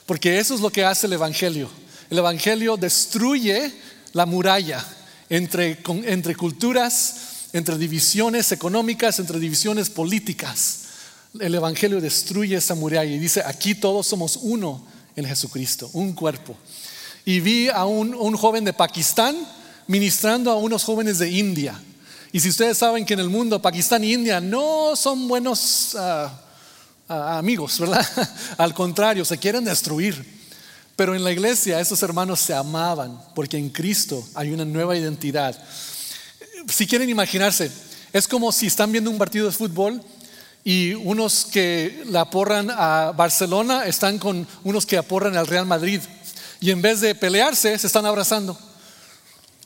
Porque 0.04 0.38
eso 0.38 0.54
es 0.54 0.60
lo 0.60 0.68
que 0.68 0.84
hace 0.84 1.06
el 1.06 1.14
Evangelio. 1.14 1.70
El 2.10 2.18
Evangelio 2.18 2.76
destruye 2.76 3.72
la 4.12 4.26
muralla 4.26 4.84
entre, 5.28 5.78
entre 6.04 6.34
culturas, 6.34 7.48
entre 7.52 7.78
divisiones 7.78 8.52
económicas, 8.52 9.18
entre 9.18 9.38
divisiones 9.38 9.90
políticas. 9.90 10.80
El 11.40 11.54
Evangelio 11.54 12.00
destruye 12.00 12.56
esa 12.56 12.74
muralla 12.74 13.10
y 13.10 13.18
dice, 13.18 13.42
aquí 13.44 13.74
todos 13.74 14.06
somos 14.06 14.38
uno 14.42 14.84
en 15.16 15.24
Jesucristo, 15.24 15.90
un 15.92 16.12
cuerpo. 16.12 16.56
Y 17.24 17.40
vi 17.40 17.68
a 17.68 17.84
un, 17.86 18.36
joven 18.36 18.64
de 18.64 18.72
Pakistán 18.72 19.36
ministrando 19.86 20.50
a 20.50 20.56
unos 20.56 20.84
jóvenes 20.84 21.18
de 21.18 21.30
India. 21.30 21.80
Y 22.32 22.40
si 22.40 22.48
ustedes 22.48 22.78
saben 22.78 23.06
que 23.06 23.14
en 23.14 23.20
el 23.20 23.28
mundo 23.28 23.62
Pakistán 23.62 24.02
e 24.02 24.12
India 24.12 24.40
no 24.40 24.96
son 24.96 25.28
buenos 25.28 25.94
ah, 25.96 26.40
ah, 27.08 27.38
amigos, 27.38 27.78
¿verdad? 27.78 28.06
Al 28.58 28.74
contrario, 28.74 29.24
se 29.24 29.38
quieren 29.38 29.64
destruir. 29.64 30.43
Pero 30.96 31.14
en 31.14 31.24
la 31.24 31.32
iglesia 31.32 31.80
esos 31.80 32.02
hermanos 32.02 32.40
se 32.40 32.54
amaban 32.54 33.20
porque 33.34 33.56
en 33.56 33.70
Cristo 33.70 34.24
hay 34.34 34.52
una 34.52 34.64
nueva 34.64 34.96
identidad. 34.96 35.60
Si 36.68 36.86
quieren 36.86 37.10
imaginarse, 37.10 37.70
es 38.12 38.28
como 38.28 38.52
si 38.52 38.66
están 38.66 38.92
viendo 38.92 39.10
un 39.10 39.18
partido 39.18 39.46
de 39.46 39.52
fútbol 39.52 40.00
y 40.62 40.94
unos 40.94 41.46
que 41.46 42.04
la 42.06 42.22
aporran 42.22 42.70
a 42.70 43.12
Barcelona 43.12 43.86
están 43.86 44.18
con 44.18 44.46
unos 44.62 44.86
que 44.86 44.96
aporran 44.96 45.36
al 45.36 45.46
Real 45.46 45.66
Madrid. 45.66 46.00
Y 46.60 46.70
en 46.70 46.80
vez 46.80 47.00
de 47.00 47.14
pelearse, 47.14 47.76
se 47.76 47.86
están 47.86 48.06
abrazando. 48.06 48.56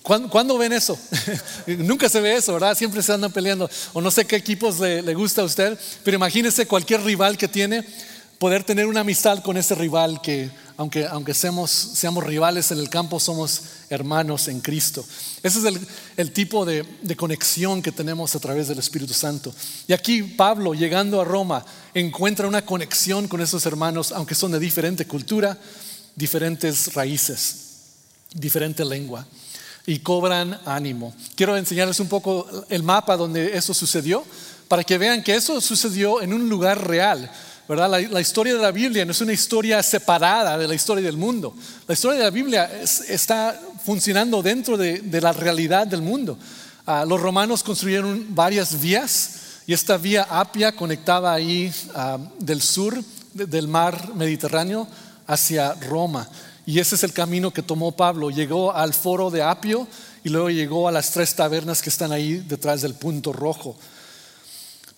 ¿Cuándo, 0.02 0.56
ven 0.56 0.72
eso? 0.72 0.98
Nunca 1.66 2.08
se 2.08 2.22
ve 2.22 2.36
eso, 2.36 2.54
¿verdad? 2.54 2.74
Siempre 2.74 3.02
se 3.02 3.12
andan 3.12 3.30
peleando. 3.30 3.68
O 3.92 4.00
no 4.00 4.10
sé 4.10 4.24
qué 4.24 4.36
equipos 4.36 4.80
le, 4.80 5.02
le 5.02 5.14
gusta 5.14 5.42
a 5.42 5.44
usted, 5.44 5.78
pero 6.02 6.16
imagínese 6.16 6.66
cualquier 6.66 7.02
rival 7.02 7.36
que 7.36 7.46
tiene, 7.46 7.86
poder 8.38 8.64
tener 8.64 8.86
una 8.86 9.00
amistad 9.00 9.42
con 9.42 9.58
ese 9.58 9.74
rival 9.74 10.22
que, 10.22 10.50
aunque, 10.78 11.04
aunque 11.06 11.34
seamos, 11.34 11.70
seamos 11.70 12.22
rivales 12.22 12.70
en 12.70 12.78
el 12.78 12.88
campo, 12.88 13.18
somos 13.18 13.62
hermanos 13.90 14.46
en 14.46 14.60
Cristo. 14.60 15.04
Ese 15.42 15.58
es 15.58 15.64
el, 15.64 15.80
el 16.16 16.32
tipo 16.32 16.64
de, 16.64 16.84
de, 17.02 17.16
conexión 17.16 17.82
que 17.82 17.90
tenemos 17.90 18.36
a 18.36 18.38
través 18.38 18.68
del 18.68 18.78
Espíritu 18.78 19.12
Santo. 19.12 19.52
Y 19.88 19.92
aquí 19.92 20.22
Pablo, 20.22 20.74
llegando 20.74 21.20
a 21.20 21.24
Roma, 21.24 21.64
encuentra 21.94 22.46
una 22.46 22.64
conexión 22.64 23.26
con 23.26 23.40
esos 23.40 23.66
hermanos, 23.66 24.12
aunque 24.12 24.36
son 24.36 24.52
de 24.52 24.60
diferente 24.60 25.04
cultura, 25.04 25.58
diferentes 26.14 26.94
raíces, 26.94 27.56
diferente 28.32 28.84
lengua 28.84 29.26
y 29.84 29.98
cobran 29.98 30.60
ánimo. 30.64 31.12
Quiero 31.34 31.56
enseñarles 31.56 31.98
un 31.98 32.08
poco 32.08 32.46
el 32.68 32.84
mapa 32.84 33.16
donde 33.16 33.56
eso 33.56 33.74
sucedió, 33.74 34.24
para 34.68 34.84
que 34.84 34.98
vean 34.98 35.24
que 35.24 35.34
eso 35.34 35.60
sucedió 35.60 36.22
en 36.22 36.34
un 36.34 36.48
lugar 36.48 36.86
real. 36.86 37.28
¿Verdad? 37.68 38.08
La, 38.10 38.20
historia 38.20 38.54
de 38.54 38.62
la 38.62 38.72
Biblia 38.72 39.04
no 39.04 39.12
es 39.12 39.20
una 39.20 39.34
historia 39.34 39.82
separada 39.82 40.56
de 40.56 40.66
la 40.66 40.74
historia 40.74 41.04
del 41.04 41.18
mundo. 41.18 41.54
La 41.86 41.92
historia 41.92 42.18
de 42.18 42.24
la 42.24 42.30
Biblia 42.30 42.70
está 43.08 43.60
funcionando 43.84 44.42
dentro 44.42 44.78
de, 44.78 45.20
la 45.20 45.32
realidad 45.32 45.86
del 45.86 46.00
mundo. 46.00 46.38
Ah, 46.86 47.04
los 47.06 47.20
romanos 47.20 47.62
construyeron 47.62 48.34
varias 48.34 48.80
vías 48.80 49.30
y 49.66 49.74
esta 49.74 49.98
vía 49.98 50.26
Apia 50.30 50.72
conectaba 50.72 51.34
ahí 51.34 51.70
ah, 51.94 52.18
del 52.38 52.62
sur 52.62 52.98
del 53.34 53.68
mar 53.68 54.14
Mediterráneo 54.14 54.88
hacia 55.26 55.74
Roma. 55.74 56.26
Y 56.64 56.78
ese 56.80 56.94
es 56.94 57.04
el 57.04 57.12
camino 57.12 57.52
que 57.52 57.62
tomó 57.62 57.92
Pablo. 57.92 58.30
Llegó 58.30 58.74
al 58.74 58.94
foro 58.94 59.30
de 59.30 59.42
Apio 59.42 59.86
y 60.24 60.30
luego 60.30 60.48
llegó 60.48 60.88
a 60.88 60.92
las 60.92 61.10
tres 61.10 61.34
tabernas 61.34 61.82
que 61.82 61.90
están 61.90 62.12
ahí 62.12 62.42
detrás 62.48 62.80
del 62.80 62.94
punto 62.94 63.32
rojo. 63.32 63.76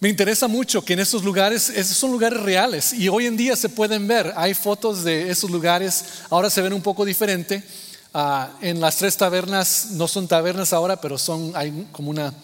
Me 0.00 0.08
interesa 0.08 0.48
mucho 0.48 0.82
que 0.82 0.94
en 0.94 1.00
esos 1.00 1.22
lugares, 1.22 1.68
esos 1.68 1.96
son 1.96 2.10
lugares 2.10 2.40
reales 2.40 2.92
y 2.94 3.08
hoy 3.10 3.26
en 3.26 3.36
día 3.36 3.54
se 3.54 3.68
pueden 3.68 4.08
ver, 4.08 4.32
hay 4.34 4.54
fotos 4.54 5.04
de 5.04 5.30
esos 5.30 5.50
lugares, 5.50 6.04
ahora 6.30 6.48
se 6.48 6.62
ven 6.62 6.72
un 6.72 6.80
poco 6.80 7.04
diferente. 7.04 7.62
Ah, 8.14 8.50
en 8.60 8.80
las 8.80 8.96
tres 8.96 9.16
tabernas, 9.16 9.90
no 9.92 10.08
son 10.08 10.26
tabernas 10.26 10.72
ahora, 10.72 11.00
pero 11.00 11.18
son, 11.18 11.52
hay 11.54 11.86
como 11.92 12.10
una, 12.10 12.34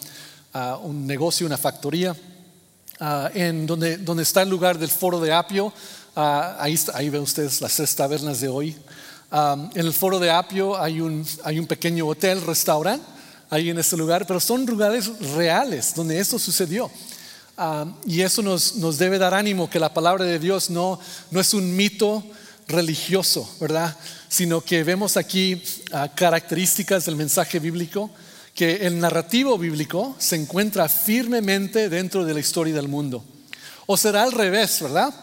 ah, 0.53 0.77
un 0.81 1.05
negocio, 1.07 1.45
una 1.47 1.57
factoría, 1.57 2.15
ah, 2.99 3.31
en 3.33 3.65
donde, 3.65 3.97
donde 3.97 4.23
está 4.23 4.43
el 4.43 4.49
lugar 4.49 4.77
del 4.77 4.89
foro 4.91 5.19
de 5.19 5.33
Apio, 5.33 5.73
ahí, 6.15 6.79
ahí 6.93 7.09
ven 7.09 7.21
ustedes 7.21 7.59
las 7.59 7.75
tres 7.75 7.93
tabernas 7.95 8.39
de 8.39 8.47
hoy 8.47 8.77
en 9.31 9.71
el 9.85 9.93
foro 9.93 10.19
de 10.19 10.31
Apio 10.31 10.79
hay 10.79 11.01
un, 11.01 11.25
hay 11.43 11.59
un 11.59 11.67
pequeño 11.67 12.07
hotel, 12.07 12.41
restaurante, 12.41 13.05
ahí 13.49 13.69
en 13.69 13.79
ese 13.79 13.97
lugar, 13.97 14.25
pero 14.25 14.39
son 14.39 14.65
lugares 14.65 15.09
reales 15.35 15.93
donde 15.93 16.19
esto 16.19 16.39
sucedió. 16.39 16.89
Y 18.05 18.21
eso 18.21 18.41
nos, 18.41 18.75
nos, 18.75 18.97
debe 18.97 19.17
dar 19.17 19.33
ánimo 19.33 19.69
que 19.69 19.79
la 19.79 19.93
palabra 19.93 20.25
de 20.25 20.37
Dios 20.37 20.69
no, 20.69 20.99
no 21.31 21.39
es 21.39 21.53
un 21.55 21.75
mito 21.75 22.23
religioso, 22.67 23.49
¿verdad? 23.59 23.95
Sino 24.29 24.61
que 24.61 24.83
vemos 24.83 25.17
aquí 25.17 25.61
ah, 25.91 26.09
características 26.13 27.05
del 27.05 27.15
mensaje 27.15 27.59
bíblico, 27.59 28.11
que 28.53 28.87
el 28.87 28.99
narrativo 28.99 29.57
bíblico 29.57 30.15
se 30.19 30.35
encuentra 30.35 30.87
firmemente 30.89 31.89
dentro 31.89 32.25
de 32.25 32.33
la 32.33 32.39
historia 32.39 32.75
del 32.75 32.87
mundo. 32.87 33.23
O 33.85 33.97
será 33.97 34.23
al 34.23 34.33
revés, 34.33 34.81
¿verdad? 34.81 35.13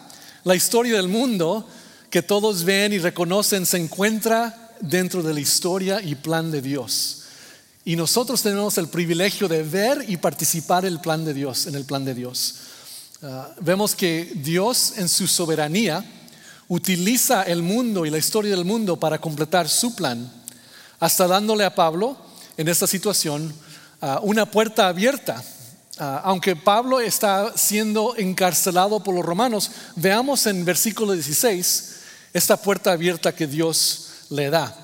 La 0.43 0.55
historia 0.55 0.97
del 0.97 1.07
mundo 1.07 1.67
que 2.09 2.21
todos 2.21 2.63
ven 2.63 2.93
y 2.93 2.97
reconocen 2.97 3.65
se 3.65 3.77
encuentra 3.77 4.73
dentro 4.81 5.23
de 5.23 5.33
la 5.33 5.39
historia 5.39 6.01
y 6.01 6.15
plan 6.15 6.51
de 6.51 6.61
Dios. 6.61 7.24
Y 7.87 7.95
nosotros 7.95 8.41
tenemos 8.41 8.79
el 8.79 8.87
privilegio 8.87 9.47
de 9.47 9.61
ver 9.61 10.05
y 10.07 10.17
participar 10.17 10.85
el 10.85 10.99
plan 10.99 11.23
de 11.23 11.35
Dios, 11.35 11.67
en 11.67 11.75
el 11.75 11.85
plan 11.85 12.03
de 12.03 12.15
Dios. 12.15 12.55
Ah, 13.21 13.51
vemos 13.61 13.93
que 13.93 14.31
Dios 14.37 14.93
en 14.97 15.07
su 15.07 15.27
soberanía 15.27 16.03
utiliza 16.67 17.43
el 17.43 17.61
mundo 17.61 18.03
y 18.03 18.09
la 18.09 18.17
historia 18.17 18.49
del 18.55 18.65
mundo 18.65 18.99
para 18.99 19.19
completar 19.21 19.69
su 19.69 19.93
plan, 19.93 20.31
hasta 20.99 21.27
dándole 21.27 21.63
a 21.63 21.75
Pablo 21.75 22.17
en 22.57 22.67
esta 22.69 22.87
situación 22.87 23.53
ah, 24.01 24.19
una 24.23 24.49
puerta 24.49 24.87
abierta. 24.87 25.43
Ah, 25.99 26.21
aunque 26.23 26.55
Pablo 26.55 26.99
está 26.99 27.55
siendo 27.55 28.15
encarcelado 28.17 29.03
por 29.03 29.13
los 29.13 29.23
romanos, 29.23 29.69
veamos 29.95 30.47
en 30.47 30.65
versículo 30.65 31.13
16 31.13 31.97
esta 32.33 32.57
puerta 32.57 32.93
abierta 32.93 33.35
que 33.35 33.45
Dios 33.45 34.07
le 34.31 34.49
da. 34.49 34.75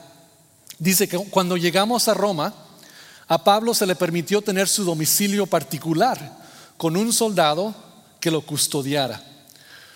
Dice 0.77 1.07
que 1.07 1.17
cuando 1.17 1.57
llegamos 1.57 2.07
a 2.07 2.13
Roma, 2.13 2.53
a 3.31 3.41
Pablo 3.41 3.73
se 3.73 3.85
le 3.85 3.95
permitió 3.95 4.41
tener 4.41 4.67
su 4.67 4.83
domicilio 4.83 5.47
particular 5.47 6.19
con 6.75 6.97
un 6.97 7.13
soldado 7.13 7.73
que 8.19 8.29
lo 8.29 8.41
custodiara. 8.41 9.23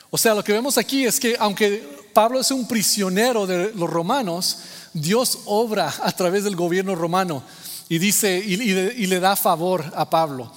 O 0.10 0.18
sea, 0.18 0.34
lo 0.34 0.42
que 0.42 0.54
vemos 0.54 0.78
aquí 0.78 1.04
es 1.04 1.20
que 1.20 1.36
aunque 1.38 1.84
Pablo 2.14 2.40
es 2.40 2.50
un 2.52 2.66
prisionero 2.66 3.46
de 3.46 3.74
los 3.76 3.90
romanos, 3.90 4.60
Dios 4.94 5.40
obra 5.48 5.94
a 6.02 6.14
través 6.14 6.46
del 6.46 6.56
gobierno 6.56 6.96
romano 6.96 7.44
y 7.90 7.98
dice 7.98 8.42
y, 8.42 8.54
y, 8.54 9.06
le 9.06 9.20
da 9.20 9.36
favor 9.36 9.84
a 9.98 10.10
Pablo 10.10 10.50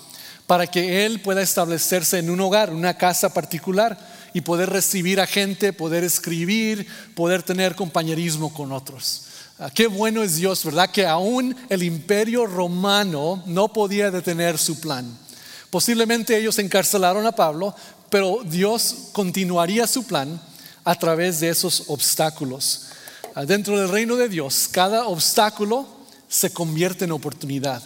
para 0.47 0.69
que 0.69 1.05
él 1.05 1.21
pueda 1.21 1.43
establecerse 1.43 2.21
en 2.21 2.31
un 2.31 2.41
hogar, 2.41 2.73
una 2.73 2.97
casa 2.97 3.35
particular 3.35 3.99
y 4.33 4.43
poder 4.43 4.71
recibir 4.71 5.21
a 5.21 5.27
gente, 5.27 5.73
poder 5.73 6.05
escribir, 6.05 6.87
poder 7.17 7.43
tener 7.43 7.75
compañerismo 7.75 8.55
con 8.55 8.71
otros. 8.71 9.28
Ah, 9.61 9.71
qué 9.75 9.89
bueno 9.89 10.23
es 10.23 10.37
Dios, 10.37 10.65
¿verdad? 10.65 10.89
Que 10.89 11.05
aún 11.05 11.57
el 11.69 11.83
imperio 11.83 12.47
romano 12.47 13.43
no 13.45 13.73
podía 13.73 14.09
detener 14.09 14.57
su 14.57 14.79
plan. 14.79 15.19
Posiblemente 15.69 16.39
ellos 16.39 16.61
encarcelaron 16.61 17.27
a 17.27 17.33
Pablo, 17.33 17.75
pero 18.09 18.39
Dios 18.45 19.09
continuaría 19.11 19.89
su 19.89 20.05
plan 20.05 20.41
a 20.85 20.95
través 20.95 21.41
de 21.41 21.49
esos 21.49 21.85
obstáculos. 21.89 22.83
Ah, 23.35 23.45
dentro 23.45 23.77
del 23.77 23.89
reino 23.89 24.15
de 24.15 24.29
Dios, 24.29 24.69
cada 24.71 25.09
obstáculo 25.09 25.89
se 26.29 26.53
convierte 26.53 27.07
en 27.07 27.11
oportunidad. 27.11 27.83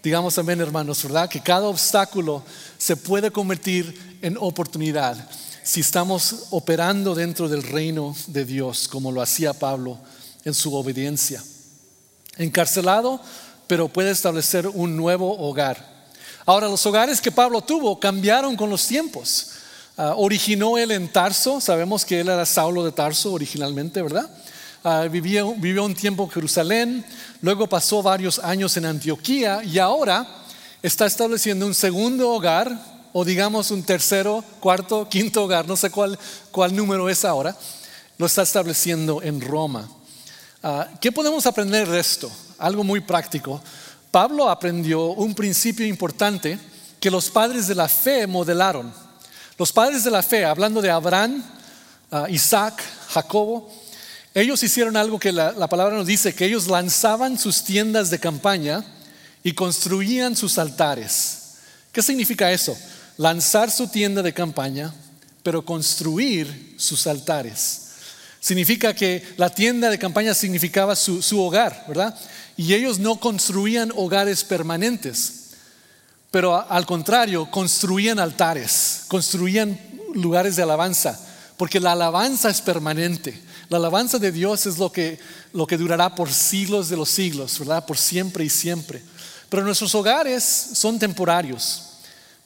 Digamos 0.00 0.36
también, 0.36 0.60
hermanos, 0.60 1.02
¿verdad? 1.02 1.28
Que 1.28 1.40
cada 1.40 1.66
obstáculo 1.66 2.44
se 2.78 2.94
puede 2.94 3.32
convertir 3.32 4.18
en 4.22 4.36
oportunidad 4.38 5.28
si 5.64 5.80
estamos 5.80 6.46
operando 6.50 7.16
dentro 7.16 7.48
del 7.48 7.64
reino 7.64 8.14
de 8.28 8.44
Dios, 8.44 8.86
como 8.86 9.10
lo 9.10 9.22
hacía 9.22 9.54
Pablo 9.54 9.98
en 10.44 10.54
su 10.54 10.74
obediencia. 10.74 11.42
Encarcelado, 12.36 13.20
pero 13.66 13.88
puede 13.88 14.10
establecer 14.10 14.66
un 14.66 14.96
nuevo 14.96 15.38
hogar. 15.38 15.94
Ahora, 16.46 16.68
los 16.68 16.84
hogares 16.84 17.20
que 17.20 17.32
Pablo 17.32 17.62
tuvo 17.62 17.98
cambiaron 17.98 18.56
con 18.56 18.68
los 18.68 18.86
tiempos. 18.86 19.50
Ah, 19.96 20.14
originó 20.16 20.76
él 20.76 20.90
en 20.90 21.08
Tarso, 21.08 21.60
sabemos 21.60 22.04
que 22.04 22.20
él 22.20 22.28
era 22.28 22.44
Saulo 22.44 22.84
de 22.84 22.92
Tarso 22.92 23.32
originalmente, 23.32 24.02
¿verdad? 24.02 24.28
Vivió, 25.10 25.54
vivió 25.54 25.82
un 25.82 25.94
tiempo 25.94 26.24
en 26.24 26.30
Jerusalén, 26.30 27.04
luego 27.40 27.66
pasó 27.66 28.02
varios 28.02 28.38
años 28.40 28.76
en 28.76 28.84
Antioquía 28.84 29.62
y 29.64 29.78
ahora 29.78 30.26
está 30.82 31.06
estableciendo 31.06 31.64
un 31.64 31.74
segundo 31.74 32.28
hogar 32.28 32.70
o 33.14 33.24
digamos 33.24 33.70
un 33.70 33.82
tercero, 33.82 34.44
cuarto, 34.60 35.08
quinto 35.08 35.44
hogar, 35.44 35.66
no 35.66 35.76
sé 35.76 35.88
cuál, 35.88 36.18
cuál 36.50 36.76
número 36.76 37.08
es 37.08 37.24
ahora, 37.24 37.56
lo 38.18 38.26
está 38.26 38.42
estableciendo 38.42 39.22
en 39.22 39.40
Roma. 39.40 39.88
Ah, 40.66 40.88
¿Qué 40.98 41.12
podemos 41.12 41.44
aprender 41.44 41.86
de 41.86 42.00
esto? 42.00 42.32
Algo 42.56 42.82
muy 42.82 43.00
práctico. 43.00 43.62
Pablo 44.10 44.48
aprendió 44.48 45.08
un 45.08 45.34
principio 45.34 45.86
importante 45.86 46.58
que 46.98 47.10
los 47.10 47.28
padres 47.28 47.66
de 47.66 47.74
la 47.74 47.86
fe 47.86 48.26
modelaron. 48.26 48.90
Los 49.58 49.70
padres 49.70 50.04
de 50.04 50.10
la 50.10 50.22
fe, 50.22 50.42
hablando 50.42 50.80
de 50.80 50.90
Abraham, 50.90 51.44
ah, 52.10 52.28
Isaac, 52.30 52.82
Jacobo, 53.10 53.70
ellos 54.32 54.62
hicieron 54.62 54.96
algo 54.96 55.18
que 55.18 55.32
la, 55.32 55.52
la, 55.52 55.68
palabra 55.68 55.98
nos 55.98 56.06
dice, 56.06 56.34
que 56.34 56.46
ellos 56.46 56.66
lanzaban 56.66 57.38
sus 57.38 57.62
tiendas 57.62 58.08
de 58.08 58.18
campaña 58.18 58.82
y 59.42 59.52
construían 59.52 60.34
sus 60.34 60.56
altares. 60.56 61.56
¿Qué 61.92 62.00
significa 62.00 62.50
eso? 62.50 62.74
Lanzar 63.18 63.70
su 63.70 63.88
tienda 63.88 64.22
de 64.22 64.32
campaña, 64.32 64.94
pero 65.42 65.62
construir 65.62 66.74
sus 66.78 67.06
altares. 67.06 67.83
Significa 68.44 68.92
que 68.92 69.26
la 69.38 69.48
tienda 69.48 69.88
de 69.88 69.98
campaña 69.98 70.34
significaba 70.34 70.94
su, 70.96 71.22
su 71.22 71.40
hogar, 71.40 71.86
¿verdad? 71.88 72.14
Y 72.58 72.74
ellos 72.74 72.98
no 72.98 73.18
construían 73.18 73.90
hogares 73.96 74.44
permanentes, 74.44 75.52
pero 76.30 76.54
al 76.54 76.84
contrario, 76.84 77.50
construían 77.50 78.18
altares, 78.18 79.04
construían 79.08 79.80
lugares 80.12 80.56
de 80.56 80.62
alabanza, 80.62 81.18
porque 81.56 81.80
la 81.80 81.92
alabanza 81.92 82.50
es 82.50 82.60
permanente. 82.60 83.40
La 83.70 83.78
alabanza 83.78 84.18
de 84.18 84.30
Dios 84.30 84.66
es 84.66 84.76
lo 84.76 84.92
que, 84.92 85.18
lo 85.54 85.66
que 85.66 85.78
durará 85.78 86.14
por 86.14 86.30
siglos 86.30 86.90
de 86.90 86.98
los 86.98 87.08
siglos, 87.08 87.58
¿verdad? 87.58 87.86
Por 87.86 87.96
siempre 87.96 88.44
y 88.44 88.50
siempre. 88.50 89.02
Pero 89.48 89.64
nuestros 89.64 89.94
hogares 89.94 90.44
son 90.74 90.98
temporarios, 90.98 91.82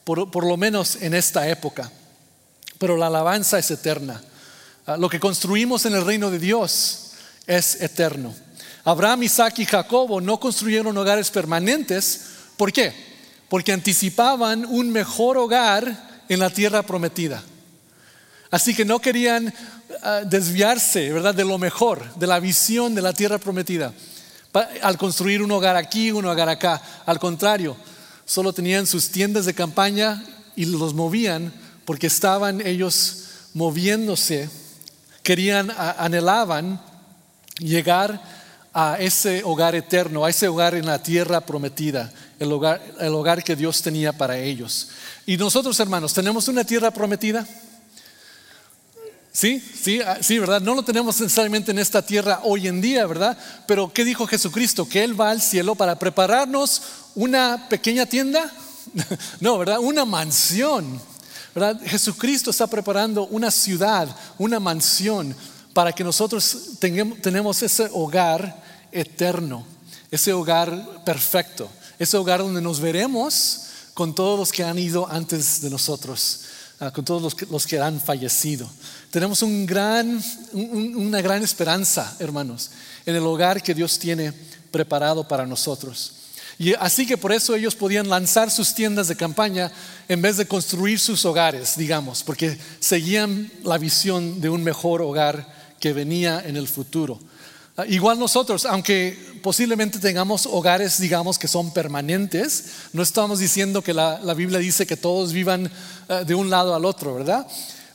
por, 0.05 0.31
por 0.31 0.47
lo 0.47 0.55
menos 0.55 0.95
en 1.01 1.13
esta 1.13 1.49
época. 1.49 1.91
Pero 2.77 2.95
la 2.95 3.07
alabanza 3.07 3.59
es 3.59 3.69
eterna. 3.69 4.23
Ah, 4.89 4.97
lo 4.97 5.07
que 5.07 5.19
construimos 5.19 5.85
en 5.85 5.93
el 5.93 6.03
reino 6.03 6.31
de 6.31 6.39
Dios 6.39 7.11
es 7.45 7.79
eterno. 7.79 8.33
Abraham, 8.83 9.21
Isaac 9.21 9.59
y 9.59 9.65
Jacobo 9.65 10.19
no 10.19 10.39
construyeron 10.39 10.97
hogares 10.97 11.29
permanentes. 11.29 12.21
¿Por 12.57 12.73
qué? 12.73 12.91
Porque 13.49 13.71
anticipaban 13.71 14.65
un 14.65 14.91
mejor 14.91 15.37
hogar 15.37 16.23
en 16.27 16.39
la 16.39 16.49
tierra 16.49 16.81
prometida. 16.81 17.43
Así 18.49 18.73
que 18.73 18.83
no 18.83 18.97
querían 18.97 19.53
ah, 20.01 20.21
desviarse, 20.25 21.13
¿verdad? 21.13 21.35
De 21.35 21.45
lo 21.45 21.59
mejor, 21.59 22.15
de 22.15 22.25
la 22.25 22.39
visión 22.39 22.95
de 22.95 23.03
la 23.03 23.13
tierra 23.13 23.37
prometida. 23.37 23.93
Al 24.81 24.97
construir 24.97 25.43
un 25.43 25.51
hogar 25.51 25.75
aquí, 25.75 26.11
un 26.11 26.25
hogar 26.25 26.49
acá. 26.49 26.81
Al 27.05 27.19
contrario, 27.19 27.77
solo 28.25 28.53
tenían 28.53 28.87
sus 28.87 29.09
tiendas 29.09 29.45
de 29.45 29.53
campaña 29.53 30.23
y 30.55 30.65
los 30.65 30.95
movían 30.95 31.53
porque 31.85 32.07
estaban 32.07 32.65
ellos 32.65 33.25
moviéndose, 33.53 34.49
querían, 35.23 35.71
anhelaban 35.77 36.81
llegar 37.59 38.21
a 38.73 38.97
ese 38.99 39.43
hogar 39.43 39.75
eterno, 39.75 40.25
a 40.25 40.29
ese 40.29 40.47
hogar 40.47 40.75
en 40.75 40.85
la 40.85 41.01
tierra 41.01 41.41
prometida, 41.41 42.11
el 42.39 42.51
hogar, 42.51 42.81
el 42.99 43.13
hogar 43.13 43.43
que 43.43 43.55
Dios 43.55 43.81
tenía 43.81 44.13
para 44.13 44.37
ellos. 44.37 44.89
Y 45.25 45.37
nosotros, 45.37 45.79
hermanos, 45.79 46.13
¿tenemos 46.13 46.47
una 46.47 46.63
tierra 46.63 46.91
prometida? 46.91 47.47
Sí, 49.31 49.59
sí, 49.59 50.01
ah, 50.01 50.17
sí, 50.21 50.39
¿verdad? 50.39 50.59
No 50.59 50.75
lo 50.75 50.83
tenemos 50.83 51.19
necesariamente 51.21 51.71
en 51.71 51.79
esta 51.79 52.01
tierra 52.01 52.41
hoy 52.43 52.67
en 52.67 52.81
día, 52.81 53.05
¿verdad? 53.05 53.37
Pero 53.67 53.93
¿qué 53.93 54.03
dijo 54.03 54.27
Jesucristo? 54.27 54.89
Que 54.89 55.03
Él 55.03 55.19
va 55.19 55.29
al 55.29 55.41
cielo 55.41 55.75
para 55.75 55.97
prepararnos 55.97 56.81
una 57.15 57.67
pequeña 57.69 58.05
tienda. 58.05 58.51
No, 59.39 59.57
¿verdad? 59.59 59.79
Una 59.79 60.03
mansión. 60.03 60.99
Jesucristo 61.85 62.51
está 62.51 62.67
preparando 62.67 63.27
una 63.27 63.51
ciudad, 63.51 64.15
una 64.37 64.59
mansión, 64.59 65.35
para 65.73 65.93
que 65.93 66.03
nosotros 66.03 66.77
tengamos, 66.79 67.21
tenemos 67.21 67.61
ese 67.61 67.89
hogar 67.93 68.63
eterno, 68.91 69.65
ese 70.11 70.33
hogar 70.33 71.03
perfecto, 71.05 71.69
ese 71.97 72.17
hogar 72.17 72.39
donde 72.39 72.61
nos 72.61 72.79
veremos 72.79 73.61
con 73.93 74.15
todos 74.15 74.39
los 74.39 74.51
que 74.51 74.63
han 74.63 74.79
ido 74.79 75.07
antes 75.09 75.61
de 75.61 75.69
nosotros, 75.69 76.41
ah, 76.79 76.91
con 76.91 77.05
todos 77.05 77.35
los 77.49 77.67
que 77.67 77.79
han 77.79 77.99
fallecido. 77.99 78.69
Tenemos 79.11 79.41
un 79.41 79.67
una 80.53 81.21
gran 81.21 81.43
esperanza, 81.43 82.15
hermanos, 82.19 82.71
en 83.05 83.15
el 83.15 83.23
hogar 83.23 83.61
que 83.61 83.73
Dios 83.73 83.99
tiene 83.99 84.33
preparado 84.71 85.27
para 85.27 85.45
nosotros. 85.45 86.18
Y 86.59 86.73
así 86.73 87.07
que 87.07 87.17
por 87.17 87.31
eso 87.31 87.55
ellos 87.55 87.73
podían 87.73 88.09
lanzar 88.09 88.51
sus 88.51 88.75
tiendas 88.75 89.07
de 89.07 89.15
campaña 89.15 89.71
en 90.09 90.21
vez 90.21 90.35
de 90.35 90.45
construir 90.45 90.99
sus 90.99 91.23
hogares, 91.23 91.77
digamos, 91.77 92.21
porque 92.21 92.57
seguían 92.81 93.49
la 93.63 93.77
visión 93.77 94.41
de 94.41 94.49
un 94.49 94.61
mejor 94.61 95.01
hogar 95.01 95.47
que 95.79 95.93
venía 95.93 96.43
en 96.45 96.57
el 96.57 96.67
futuro. 96.67 97.17
Ah, 97.77 97.85
igual 97.87 98.19
nosotros, 98.19 98.65
aunque 98.65 99.17
posiblemente 99.41 99.99
tengamos 99.99 100.45
hogares, 100.47 100.99
digamos, 100.99 101.39
que 101.39 101.47
son 101.47 101.71
permanentes, 101.71 102.65
no 102.91 103.03
estamos 103.03 103.39
diciendo 103.39 103.81
que 103.81 103.93
la, 103.93 104.19
Biblia 104.35 104.59
dice 104.59 104.85
que 104.85 104.97
todos 104.97 105.31
vivan 105.31 105.71
uh, 106.09 106.25
de 106.25 106.35
un 106.35 106.49
lado 106.49 106.75
al 106.75 106.83
otro, 106.83 107.15
¿verdad? 107.15 107.47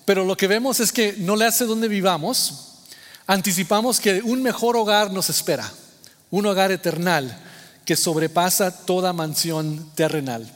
Pero 0.06 0.24
lo 0.24 0.38
que 0.38 0.46
vemos 0.46 0.80
es 0.80 0.90
que 0.90 1.16
no 1.18 1.36
le 1.36 1.44
hace 1.44 1.66
donde 1.66 1.86
vivamos, 1.86 2.78
anticipamos 3.26 4.00
que 4.00 4.22
un 4.22 4.42
mejor 4.42 4.74
hogar 4.74 5.12
nos 5.12 5.28
espera, 5.28 5.70
un 6.30 6.46
hogar 6.46 6.72
eternal 6.72 7.43
que 7.84 7.96
sobrepasa 7.96 8.70
toda 8.70 9.12
mansión 9.12 9.90
terrenal. 9.94 10.50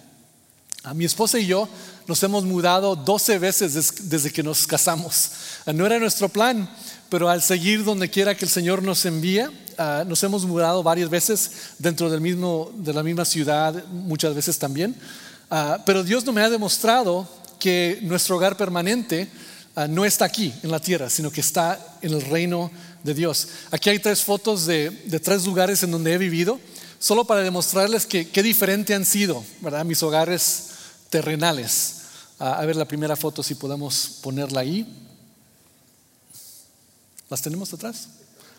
A 0.85 0.95
mi 0.95 1.05
esposa 1.05 1.39
y 1.39 1.47
yo 1.47 1.69
nos 2.07 2.23
hemos 2.23 2.45
mudado 2.45 2.97
12 2.97 3.39
veces 3.39 4.09
desde 4.09 4.31
que 4.31 4.43
nos 4.43 4.67
casamos. 4.67 5.31
No 5.67 5.85
era 5.85 5.99
nuestro 5.99 6.29
plan, 6.29 6.69
pero 7.11 7.29
al 7.29 7.43
seguir 7.43 7.85
donde 7.85 8.11
quiera 8.11 8.35
que 8.35 8.45
el 8.45 8.51
Señor 8.51 8.83
nos 8.83 9.05
envía, 9.05 9.51
ah, 9.77 10.05
nos 10.07 10.23
hemos 10.23 10.45
mudado 10.45 10.83
varias 10.83 11.11
veces 11.11 11.51
dentro 11.79 12.09
del 12.11 12.21
mismo, 12.21 12.73
de 12.77 12.93
la 12.93 13.03
misma 13.03 13.25
ciudad, 13.25 13.85
muchas 13.89 14.35
veces 14.35 14.59
también. 14.59 14.95
Ah, 15.51 15.83
pero 15.85 16.05
Dios 16.05 16.25
no 16.25 16.33
me 16.33 16.43
ha 16.43 16.51
demostrado 16.51 17.29
que 17.59 17.99
nuestro 18.03 18.37
hogar 18.37 18.57
permanente 18.57 19.29
ah, 19.75 19.87
no 19.89 20.05
está 20.05 20.25
aquí 20.25 20.55
en 20.63 20.71
la 20.71 20.81
tierra, 20.81 21.11
sino 21.11 21.31
que 21.31 21.41
está 21.41 21.97
en 22.03 22.13
el 22.13 22.23
reino 22.23 22.71
de 23.03 23.15
Dios. 23.15 23.49
Aquí 23.71 23.91
hay 23.91 23.99
tres 23.99 24.23
fotos 24.23 24.67
de, 24.67 24.91
tres 25.23 25.47
lugares 25.47 25.83
en 25.83 25.91
donde 25.91 26.13
he 26.13 26.19
vivido, 26.19 26.61
solo 26.99 27.25
para 27.25 27.41
demostrarles 27.41 28.07
que 28.07 28.29
qué 28.29 28.43
diferente 28.43 28.95
han 28.95 29.05
sido, 29.05 29.45
¿verdad? 29.61 29.85
Mis 29.85 30.03
hogares 30.03 30.69
terrenales. 31.11 31.95
Ah, 32.39 32.59
a 32.59 32.67
ver 32.67 32.77
la 32.77 32.87
primera 32.87 33.17
foto 33.17 33.43
si 33.43 33.55
podemos 33.55 34.19
ponerla 34.23 34.61
ahí. 34.61 34.87
¿Las 37.29 37.43
tenemos 37.43 37.73
atrás? 37.73 38.09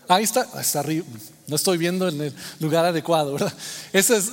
Ahí 0.08 0.24
está, 0.24 0.48
está 0.60 0.80
arriba. 0.80 1.06
No 1.46 1.56
estoy 1.56 1.78
viendo 1.78 2.08
en 2.08 2.20
el 2.20 2.36
lugar 2.60 2.84
adecuado, 2.84 3.34
¿verdad? 3.34 3.54
Ese 3.94 4.18
es, 4.18 4.32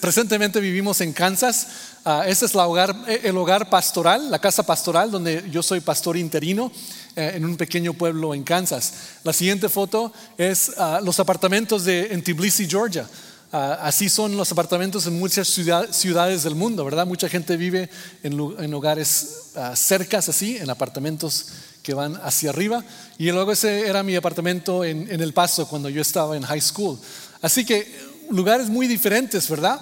presentemente 0.00 0.60
vivimos 0.60 1.00
en 1.00 1.12
Kansas. 1.12 1.66
Uh, 2.04 2.22
ese 2.22 2.46
es 2.46 2.54
la 2.54 2.66
hogar, 2.68 2.94
eh, 3.08 3.22
el 3.24 3.36
hogar 3.36 3.68
pastoral, 3.68 4.30
la 4.30 4.38
casa 4.38 4.62
pastoral, 4.62 5.10
donde 5.10 5.44
yo 5.50 5.64
soy 5.64 5.80
pastor 5.80 6.16
interino 6.16 6.70
eh, 7.16 7.32
en 7.34 7.44
un 7.44 7.56
pequeño 7.56 7.92
pueblo 7.92 8.34
en 8.34 8.44
Kansas. 8.44 8.92
La 9.24 9.32
siguiente 9.32 9.68
foto 9.68 10.12
es 10.38 10.70
uh, 10.78 11.04
los 11.04 11.18
apartamentos 11.18 11.84
de, 11.84 12.06
en 12.12 12.22
Tbilisi, 12.22 12.68
Georgia. 12.68 13.08
Uh, 13.52 13.56
así 13.80 14.08
son 14.08 14.36
los 14.36 14.50
apartamentos 14.50 15.06
en 15.06 15.18
muchas 15.18 15.48
ciudades 15.48 16.42
del 16.42 16.54
mundo, 16.56 16.84
¿verdad? 16.84 17.06
Mucha 17.06 17.28
gente 17.28 17.56
vive 17.56 17.88
en, 18.22 18.32
en 18.58 18.74
hogares 18.74 19.52
cercas 19.74 20.28
así, 20.28 20.56
en 20.56 20.68
apartamentos 20.68 21.46
que 21.86 21.94
van 21.94 22.18
hacia 22.24 22.50
arriba. 22.50 22.84
Y 23.16 23.30
luego 23.30 23.52
ese 23.52 23.86
era 23.86 24.02
mi 24.02 24.16
apartamento 24.16 24.82
en, 24.84 25.08
El 25.08 25.32
Paso 25.32 25.68
cuando 25.68 25.88
yo 25.88 26.02
estaba 26.02 26.36
en 26.36 26.42
high 26.42 26.60
school. 26.60 26.98
Así 27.40 27.64
que 27.64 27.86
lugares 28.28 28.68
muy 28.68 28.88
diferentes, 28.88 29.48
¿verdad? 29.48 29.80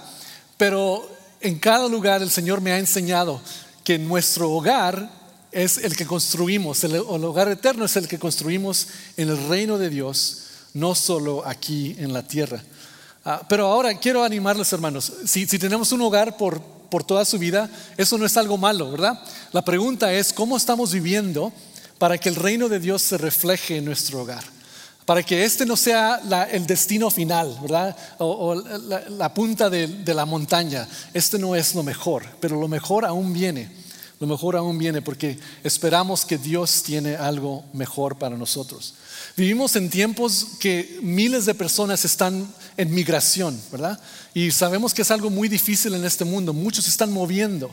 Pero 0.58 1.08
en 1.40 1.58
cada 1.58 1.88
lugar 1.88 2.20
el 2.20 2.30
Señor 2.30 2.60
me 2.60 2.72
ha 2.72 2.78
enseñado 2.78 3.40
que 3.82 3.98
nuestro 3.98 4.50
hogar 4.50 5.10
es 5.50 5.78
el 5.78 5.96
que 5.96 6.04
construimos, 6.04 6.84
el, 6.84 6.94
hogar 6.96 7.48
eterno 7.48 7.86
es 7.86 7.96
el 7.96 8.06
que 8.06 8.18
construimos 8.18 8.88
en 9.16 9.30
el 9.30 9.48
reino 9.48 9.78
de 9.78 9.88
Dios, 9.88 10.42
no 10.74 10.94
solo 10.94 11.46
aquí 11.46 11.96
en 11.98 12.12
la 12.12 12.22
tierra. 12.22 12.62
Ah, 13.24 13.42
pero 13.48 13.66
ahora 13.66 13.94
quiero 13.98 14.22
animarles, 14.22 14.72
hermanos, 14.72 15.12
si, 15.24 15.46
tenemos 15.46 15.92
un 15.92 16.02
hogar 16.02 16.36
por, 16.36 16.60
por 16.60 17.04
toda 17.04 17.24
su 17.24 17.38
vida, 17.38 17.70
eso 17.96 18.18
no 18.18 18.26
es 18.26 18.36
algo 18.36 18.58
malo, 18.58 18.90
¿verdad? 18.90 19.18
La 19.52 19.64
pregunta 19.64 20.12
es, 20.12 20.32
¿cómo 20.32 20.56
estamos 20.56 20.92
viviendo? 20.92 21.52
para 21.98 22.18
que 22.18 22.28
el 22.28 22.34
reino 22.34 22.68
de 22.68 22.80
Dios 22.80 23.02
se 23.02 23.18
refleje 23.18 23.78
en 23.78 23.84
nuestro 23.84 24.20
hogar. 24.20 24.44
Para 25.04 25.22
que 25.22 25.44
este 25.44 25.66
no 25.66 25.76
sea 25.76 26.20
el 26.50 26.66
destino 26.66 27.10
final, 27.10 27.58
¿verdad? 27.60 27.96
O, 28.18 28.54
la, 28.54 29.34
punta 29.34 29.68
de, 29.68 29.86
de 29.86 30.14
la 30.14 30.24
montaña. 30.24 30.88
Este 31.12 31.38
no 31.38 31.54
es 31.54 31.74
lo 31.74 31.82
mejor, 31.82 32.24
pero 32.40 32.58
lo 32.58 32.68
mejor 32.68 33.04
aún 33.04 33.32
viene. 33.32 33.70
Lo 34.24 34.28
mejor 34.28 34.56
aún 34.56 34.78
viene 34.78 35.02
porque 35.02 35.38
esperamos 35.64 36.24
que 36.24 36.38
Dios 36.38 36.82
tiene 36.82 37.14
algo 37.14 37.62
mejor 37.74 38.16
para 38.16 38.38
nosotros. 38.38 38.94
Vivimos 39.36 39.76
en 39.76 39.90
tiempos 39.90 40.46
que 40.58 40.98
miles 41.02 41.44
de 41.44 41.54
personas 41.54 42.06
están 42.06 42.50
en 42.78 42.94
migración, 42.94 43.60
¿verdad? 43.70 44.00
Y 44.32 44.50
sabemos 44.50 44.94
que 44.94 45.02
es 45.02 45.10
algo 45.10 45.28
muy 45.28 45.46
difícil 45.46 45.92
en 45.92 46.06
este 46.06 46.24
mundo. 46.24 46.54
Muchos 46.54 46.88
están 46.88 47.12
moviendo 47.12 47.70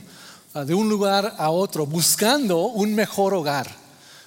ah, 0.52 0.62
de 0.66 0.74
un 0.74 0.90
lugar 0.90 1.36
a 1.38 1.48
otro, 1.48 1.86
buscando 1.86 2.66
un 2.66 2.94
mejor 2.94 3.32
hogar 3.32 3.74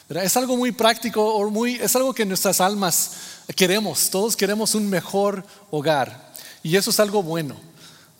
Es 0.10 0.36
algo 0.36 0.58
muy 0.58 0.72
práctico, 0.72 1.24
o 1.24 1.48
muy, 1.52 1.76
es 1.76 1.96
algo 1.96 2.12
que 2.12 2.26
nuestras 2.26 2.60
almas 2.60 3.12
queremos. 3.56 4.10
Todos 4.10 4.36
queremos 4.36 4.74
un 4.74 4.90
mejor 4.90 5.46
hogar. 5.70 6.34
Y 6.64 6.76
eso 6.76 6.90
es 6.90 7.00
algo 7.00 7.22
bueno. 7.22 7.56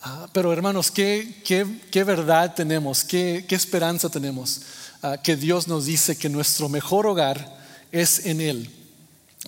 Ah, 0.02 0.28
pero 0.32 0.52
hermanos, 0.52 0.90
¿qué, 0.90 1.66
verdad 1.92 2.54
tenemos? 2.54 3.04
¿Qué, 3.04 3.44
esperanza 3.50 4.08
tenemos? 4.08 4.62
Ah, 5.02 5.16
que 5.16 5.36
Dios 5.36 5.68
nos 5.68 5.86
dice 5.86 6.16
que 6.16 6.28
nuestro 6.28 6.68
mejor 6.68 7.06
hogar 7.06 7.56
es 7.92 8.26
en 8.26 8.40
Él. 8.40 8.70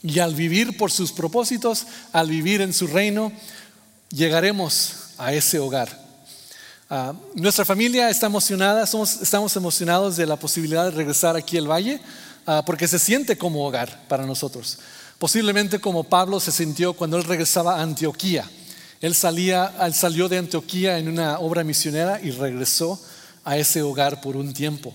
Y 0.02 0.18
al 0.20 0.34
vivir 0.34 0.76
por 0.76 0.90
sus 0.90 1.12
propósitos, 1.12 1.87
al 2.12 2.30
vivir 2.30 2.61
en 2.61 2.72
su 2.72 2.87
reino, 2.87 3.32
llegaremos 4.11 4.94
a 5.18 5.32
ese 5.32 5.58
hogar. 5.58 6.06
Ah, 6.90 7.12
nuestra 7.34 7.64
familia 7.64 8.08
está 8.08 8.26
emocionada, 8.26 8.84
estamos 8.84 9.56
emocionados 9.56 10.16
de 10.16 10.26
la 10.26 10.37
posibilidad 10.37 10.84
de 10.84 10.92
regresar 10.92 11.37
aquí 11.37 11.58
al 11.58 11.70
valle, 11.70 12.00
porque 12.64 12.88
se 12.88 12.98
siente 12.98 13.37
como 13.37 13.66
hogar 13.66 14.06
para 14.08 14.24
nosotros. 14.24 14.78
Posiblemente 15.18 15.80
como 15.80 16.04
Pablo 16.04 16.40
se 16.40 16.52
sintió 16.52 16.94
cuando 16.94 17.18
él 17.18 17.24
regresaba 17.24 17.76
a 17.76 17.82
Antioquía. 17.82 18.48
Él, 19.00 19.14
salía, 19.14 19.72
salió 19.92 20.28
de 20.28 20.38
Antioquía 20.38 20.98
en 20.98 21.08
una 21.08 21.38
obra 21.38 21.62
misionera 21.62 22.20
y 22.20 22.30
regresó 22.30 23.00
a 23.44 23.56
ese 23.56 23.82
hogar 23.82 24.20
por 24.20 24.37
un 24.37 24.52
tiempo. 24.52 24.92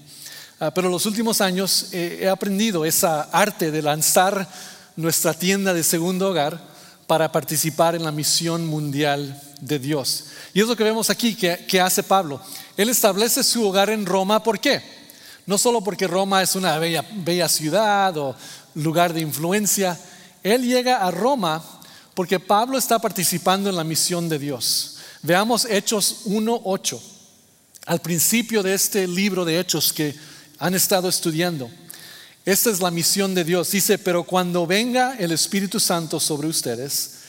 Ah, 0.59 0.71
pero 0.73 0.87
en 0.87 0.93
los 0.93 1.05
últimos 1.05 1.41
años 1.41 1.87
eh, 1.91 2.19
he 2.21 2.29
aprendido 2.29 2.85
esa 2.85 3.23
arte 3.23 3.71
de 3.71 3.81
lanzar 3.81 4.47
nuestra 4.95 5.33
tienda 5.33 5.73
de 5.73 5.83
segundo 5.83 6.29
hogar 6.29 6.59
para 7.07 7.31
participar 7.31 7.95
en 7.95 8.03
la 8.03 8.11
misión 8.11 8.65
mundial 8.65 9.41
de 9.59 9.79
Dios. 9.79 10.25
Y 10.53 10.61
es 10.61 10.67
lo 10.67 10.75
que 10.75 10.83
vemos 10.83 11.09
aquí 11.09 11.35
que, 11.35 11.81
hace 11.81 12.03
Pablo. 12.03 12.41
Él 12.77 12.89
establece 12.89 13.43
su 13.43 13.67
hogar 13.67 13.89
en 13.89 14.05
Roma, 14.05 14.43
¿por 14.43 14.59
qué? 14.59 14.81
No 15.45 15.57
solo 15.57 15.81
porque 15.81 16.07
Roma 16.07 16.41
es 16.41 16.55
una 16.55 16.77
bella, 16.77 17.03
bella 17.15 17.49
ciudad 17.49 18.15
o 18.17 18.35
lugar 18.75 19.13
de 19.13 19.21
influencia, 19.21 19.99
él 20.43 20.63
llega 20.63 20.97
a 20.97 21.11
Roma 21.11 21.61
porque 22.13 22.39
Pablo 22.39 22.77
está 22.77 22.99
participando 22.99 23.69
en 23.69 23.75
la 23.75 23.83
misión 23.83 24.29
de 24.29 24.39
Dios. 24.39 24.97
Veamos 25.21 25.65
Hechos 25.65 26.25
1.8, 26.25 26.99
al 27.85 28.01
principio 28.01 28.61
de 28.61 28.73
este 28.73 29.07
libro 29.07 29.45
de 29.45 29.59
Hechos 29.59 29.93
que 29.93 30.15
han 30.59 30.75
estado 30.75 31.09
estudiando. 31.09 31.69
Esta 32.45 32.69
es 32.69 32.81
la 32.81 32.91
misión 32.91 33.33
de 33.33 33.43
Dios. 33.43 33.71
Dice, 33.71 33.97
pero 33.97 34.23
cuando 34.23 34.67
venga 34.67 35.15
el 35.17 35.31
Espíritu 35.31 35.79
Santo 35.79 36.19
sobre 36.19 36.47
ustedes, 36.47 37.19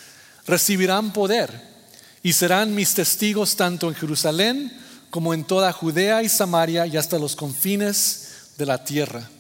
recibirán 0.47 1.13
poder 1.13 1.75
y 2.23 2.33
serán 2.33 2.75
mis 2.75 2.95
testigos 2.95 3.55
tanto 3.55 3.89
en 3.89 3.95
Jerusalén 3.95 4.73
como 5.11 5.33
en 5.33 5.45
toda 5.45 5.73
Judea 5.73 6.23
y 6.23 6.29
Samaria 6.29 6.87
y 6.87 6.97
hasta 6.97 7.19
los 7.19 7.37
confines 7.37 8.29
de 8.59 8.67
la 8.67 8.83
tierra. 8.85 9.31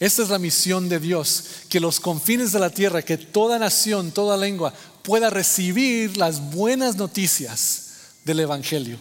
Esta 0.00 0.22
es 0.22 0.28
la 0.28 0.38
misión 0.38 0.88
de 0.88 0.98
Dios, 0.98 1.44
que 1.68 1.80
los 1.80 2.00
confines 2.00 2.52
de 2.52 2.58
la 2.58 2.70
tierra, 2.70 3.02
que 3.02 3.16
toda 3.16 3.58
nación, 3.58 4.10
toda 4.10 4.36
lengua 4.36 4.72
pueda 5.02 5.30
recibir 5.30 6.16
las 6.16 6.50
buenas 6.50 6.96
noticias 6.96 7.92
del 8.24 8.40
Evangelio. 8.40 8.98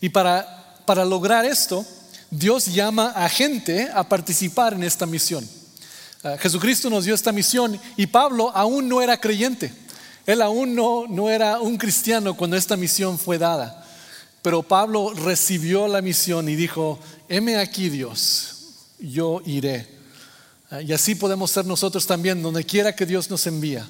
Y 0.00 0.10
para, 0.10 0.82
para 0.84 1.04
lograr 1.04 1.44
esto, 1.44 1.86
Dios 2.30 2.66
llama 2.66 3.12
a 3.16 3.28
gente 3.28 3.88
a 3.94 4.06
participar 4.08 4.74
en 4.74 4.82
esta 4.82 5.06
misión. 5.06 5.48
Ah, 6.22 6.36
Jesucristo 6.38 6.90
nos 6.90 7.04
dio 7.04 7.14
esta 7.14 7.32
misión 7.32 7.80
y 7.96 8.06
Pablo 8.06 8.50
aún 8.54 8.88
no 8.88 9.00
era 9.00 9.20
creyente. 9.20 9.72
Él 10.26 10.42
aún 10.42 10.74
no, 10.74 11.06
no 11.06 11.30
era 11.30 11.60
un 11.60 11.76
cristiano 11.76 12.36
cuando 12.36 12.56
esta 12.56 12.76
misión 12.76 13.18
fue 13.18 13.38
dada. 13.38 13.86
Pero 14.42 14.62
Pablo 14.62 15.12
recibió 15.14 15.86
la 15.86 16.02
misión 16.02 16.48
y 16.48 16.56
dijo, 16.56 16.98
heme 17.28 17.56
aquí 17.56 17.88
Dios, 17.88 18.53
yo 19.10 19.42
iré. 19.46 19.86
Ah, 20.70 20.82
y 20.82 20.92
así 20.92 21.14
podemos 21.14 21.50
ser 21.50 21.66
nosotros 21.66 22.06
también, 22.06 22.42
donde 22.42 22.64
quiera 22.64 22.94
que 22.94 23.06
Dios 23.06 23.30
nos 23.30 23.46
envía. 23.46 23.86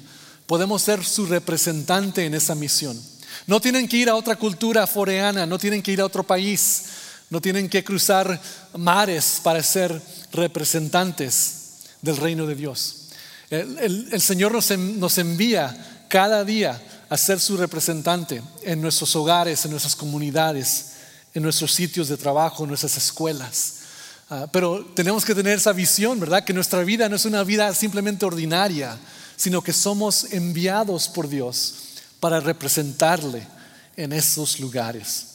Podemos 0.47 0.81
ser 0.81 1.03
su 1.03 1.25
representante 1.25 2.25
en 2.25 2.33
esa 2.33 2.55
misión. 2.55 2.99
No 3.47 3.59
tienen 3.59 3.87
que 3.87 3.97
ir 3.97 4.09
a 4.09 4.15
otra 4.15 4.35
cultura 4.35 4.85
foreana, 4.87 5.45
no 5.45 5.57
tienen 5.57 5.81
que 5.81 5.91
ir 5.91 6.01
a 6.01 6.05
otro 6.05 6.23
país, 6.23 6.83
no 7.29 7.41
tienen 7.41 7.69
que 7.69 7.83
cruzar 7.83 8.39
mares 8.77 9.39
para 9.43 9.61
ser 9.63 9.99
representantes 10.31 11.55
del 12.01 12.17
reino 12.17 12.45
de 12.45 12.55
Dios. 12.55 13.09
El, 13.49 14.21
Señor 14.21 14.51
nos, 14.51 14.69
nos 14.77 15.17
envía 15.17 16.05
cada 16.09 16.43
día 16.43 16.81
a 17.09 17.17
ser 17.17 17.39
su 17.39 17.57
representante 17.57 18.41
en 18.63 18.81
nuestros 18.81 19.15
hogares, 19.15 19.65
en 19.65 19.71
nuestras 19.71 19.95
comunidades, 19.95 20.93
en 21.33 21.43
nuestros 21.43 21.71
sitios 21.73 22.07
de 22.07 22.17
trabajo, 22.17 22.63
en 22.63 22.69
nuestras 22.69 22.97
escuelas. 22.97 23.84
Ah, 24.29 24.47
pero 24.51 24.83
tenemos 24.95 25.23
que 25.23 25.35
tener 25.35 25.57
esa 25.57 25.71
visión, 25.71 26.19
¿verdad? 26.19 26.43
Que 26.43 26.53
nuestra 26.53 26.83
vida 26.83 27.07
no 27.07 27.15
es 27.15 27.25
una 27.25 27.43
vida 27.43 27.73
simplemente 27.75 28.25
ordinaria, 28.25 28.97
sino 29.35 29.61
que 29.61 29.71
somos 29.71 30.33
enviados 30.33 31.07
por 31.07 31.29
Dios 31.29 31.75
para 32.19 32.39
representarle 32.39 33.47
en 33.95 34.13
esos 34.13 34.59
lugares. 34.59 35.27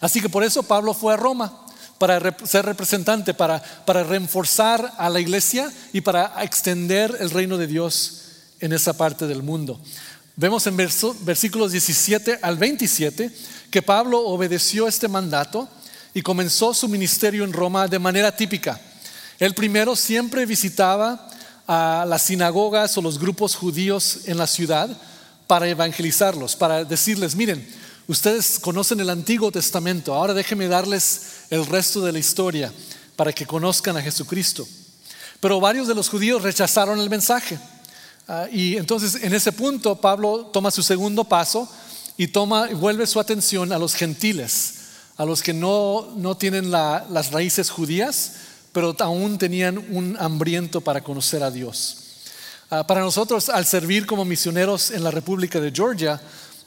Así 0.00 0.20
que 0.20 0.28
por 0.28 0.42
eso 0.42 0.64
Pablo 0.64 0.94
fue 0.94 1.14
a 1.14 1.16
Roma, 1.16 1.66
para 1.98 2.20
ser 2.44 2.66
representante, 2.66 3.34
para, 3.34 3.62
para 3.84 4.04
reforzar 4.04 4.92
a 4.98 5.08
la 5.08 5.20
iglesia 5.20 5.72
y 5.92 6.00
para 6.00 6.42
extender 6.42 7.16
el 7.20 7.30
reino 7.30 7.56
de 7.56 7.66
Dios 7.66 8.22
en 8.60 8.72
esa 8.72 8.94
parte 8.94 9.26
del 9.26 9.42
mundo. 9.42 9.80
Vemos 10.34 10.66
en 10.66 10.76
versículos 10.76 11.72
17 11.72 12.40
al 12.42 12.58
27 12.58 13.34
que 13.70 13.80
Pablo 13.80 14.20
obedeció 14.20 14.86
este 14.86 15.08
mandato 15.08 15.68
y 16.16 16.22
comenzó 16.22 16.72
su 16.72 16.88
ministerio 16.88 17.44
en 17.44 17.52
Roma 17.52 17.86
de 17.88 17.98
manera 17.98 18.34
típica. 18.34 18.80
El 19.38 19.52
primero 19.54 19.94
siempre 19.94 20.46
visitaba 20.46 21.28
a 21.68 22.06
las 22.08 22.22
sinagogas 22.22 22.96
o 22.96 23.02
los 23.02 23.18
grupos 23.18 23.54
judíos 23.54 24.20
en 24.24 24.38
la 24.38 24.46
ciudad 24.46 24.88
para 25.46 25.68
evangelizarlos, 25.68 26.56
para 26.56 26.84
decirles, 26.84 27.36
miren, 27.36 27.68
ustedes 28.08 28.58
conocen 28.58 28.98
el 29.00 29.10
Antiguo 29.10 29.52
Testamento, 29.52 30.14
ahora 30.14 30.32
déjenme 30.32 30.68
darles 30.68 31.44
el 31.50 31.66
resto 31.66 32.00
de 32.00 32.12
la 32.12 32.18
historia 32.18 32.72
para 33.14 33.34
que 33.34 33.44
conozcan 33.44 33.98
a 33.98 34.02
Jesucristo. 34.02 34.66
Pero 35.38 35.60
varios 35.60 35.86
de 35.86 35.94
los 35.94 36.08
judíos 36.08 36.42
rechazaron 36.42 36.98
el 36.98 37.10
mensaje. 37.10 37.58
Ah, 38.26 38.46
y 38.50 38.78
entonces 38.78 39.22
en 39.22 39.34
ese 39.34 39.52
punto 39.52 40.00
Pablo 40.00 40.46
toma 40.50 40.70
su 40.70 40.82
segundo 40.82 41.24
paso 41.24 41.70
y 42.16 42.28
toma, 42.28 42.68
vuelve 42.68 43.06
su 43.06 43.20
atención 43.20 43.70
a 43.70 43.78
los 43.78 43.92
gentiles, 43.92 44.75
a 45.16 45.24
los 45.24 45.42
que 45.42 45.52
no, 45.52 46.12
no 46.16 46.36
tienen 46.36 46.70
las 46.70 47.32
raíces 47.32 47.70
judías, 47.70 48.32
pero 48.72 48.94
aún 48.98 49.38
tenían 49.38 49.78
un 49.78 50.16
hambriento 50.18 50.80
para 50.80 51.02
conocer 51.02 51.42
a 51.42 51.50
Dios. 51.50 51.98
Ah, 52.70 52.86
para 52.86 53.00
nosotros, 53.00 53.48
al 53.48 53.64
servir 53.64 54.06
como 54.06 54.24
misioneros 54.24 54.90
en 54.90 55.02
la 55.04 55.10
República 55.10 55.60
de 55.60 55.70
Georgia, 55.70 56.20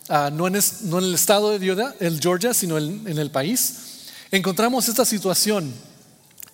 ah, 0.07 0.29
no, 0.31 0.47
en 0.47 0.55
en 0.55 0.93
el 0.97 1.13
estado 1.13 1.51
de 1.51 2.19
Georgia, 2.19 2.53
sino 2.53 2.77
en 2.77 3.17
el 3.17 3.29
país, 3.29 3.75
encontramos 4.31 4.87
esta 4.87 5.05
situación 5.05 5.73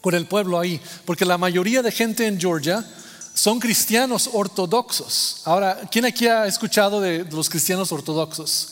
con 0.01 0.13
el 0.13 0.27
pueblo 0.27 0.59
ahí, 0.59 0.79
porque 1.05 1.25
la 1.25 1.37
mayoría 1.37 1.81
de 1.81 1.91
gente 1.91 2.27
en 2.27 2.39
Georgia 2.39 2.85
son 3.33 3.59
cristianos 3.59 4.29
ortodoxos. 4.31 5.41
Ahora, 5.45 5.81
¿quién 5.91 6.05
aquí 6.05 6.27
ha 6.27 6.47
escuchado 6.47 7.01
de 7.01 7.25
los 7.31 7.49
cristianos 7.49 7.91
ortodoxos? 7.91 8.69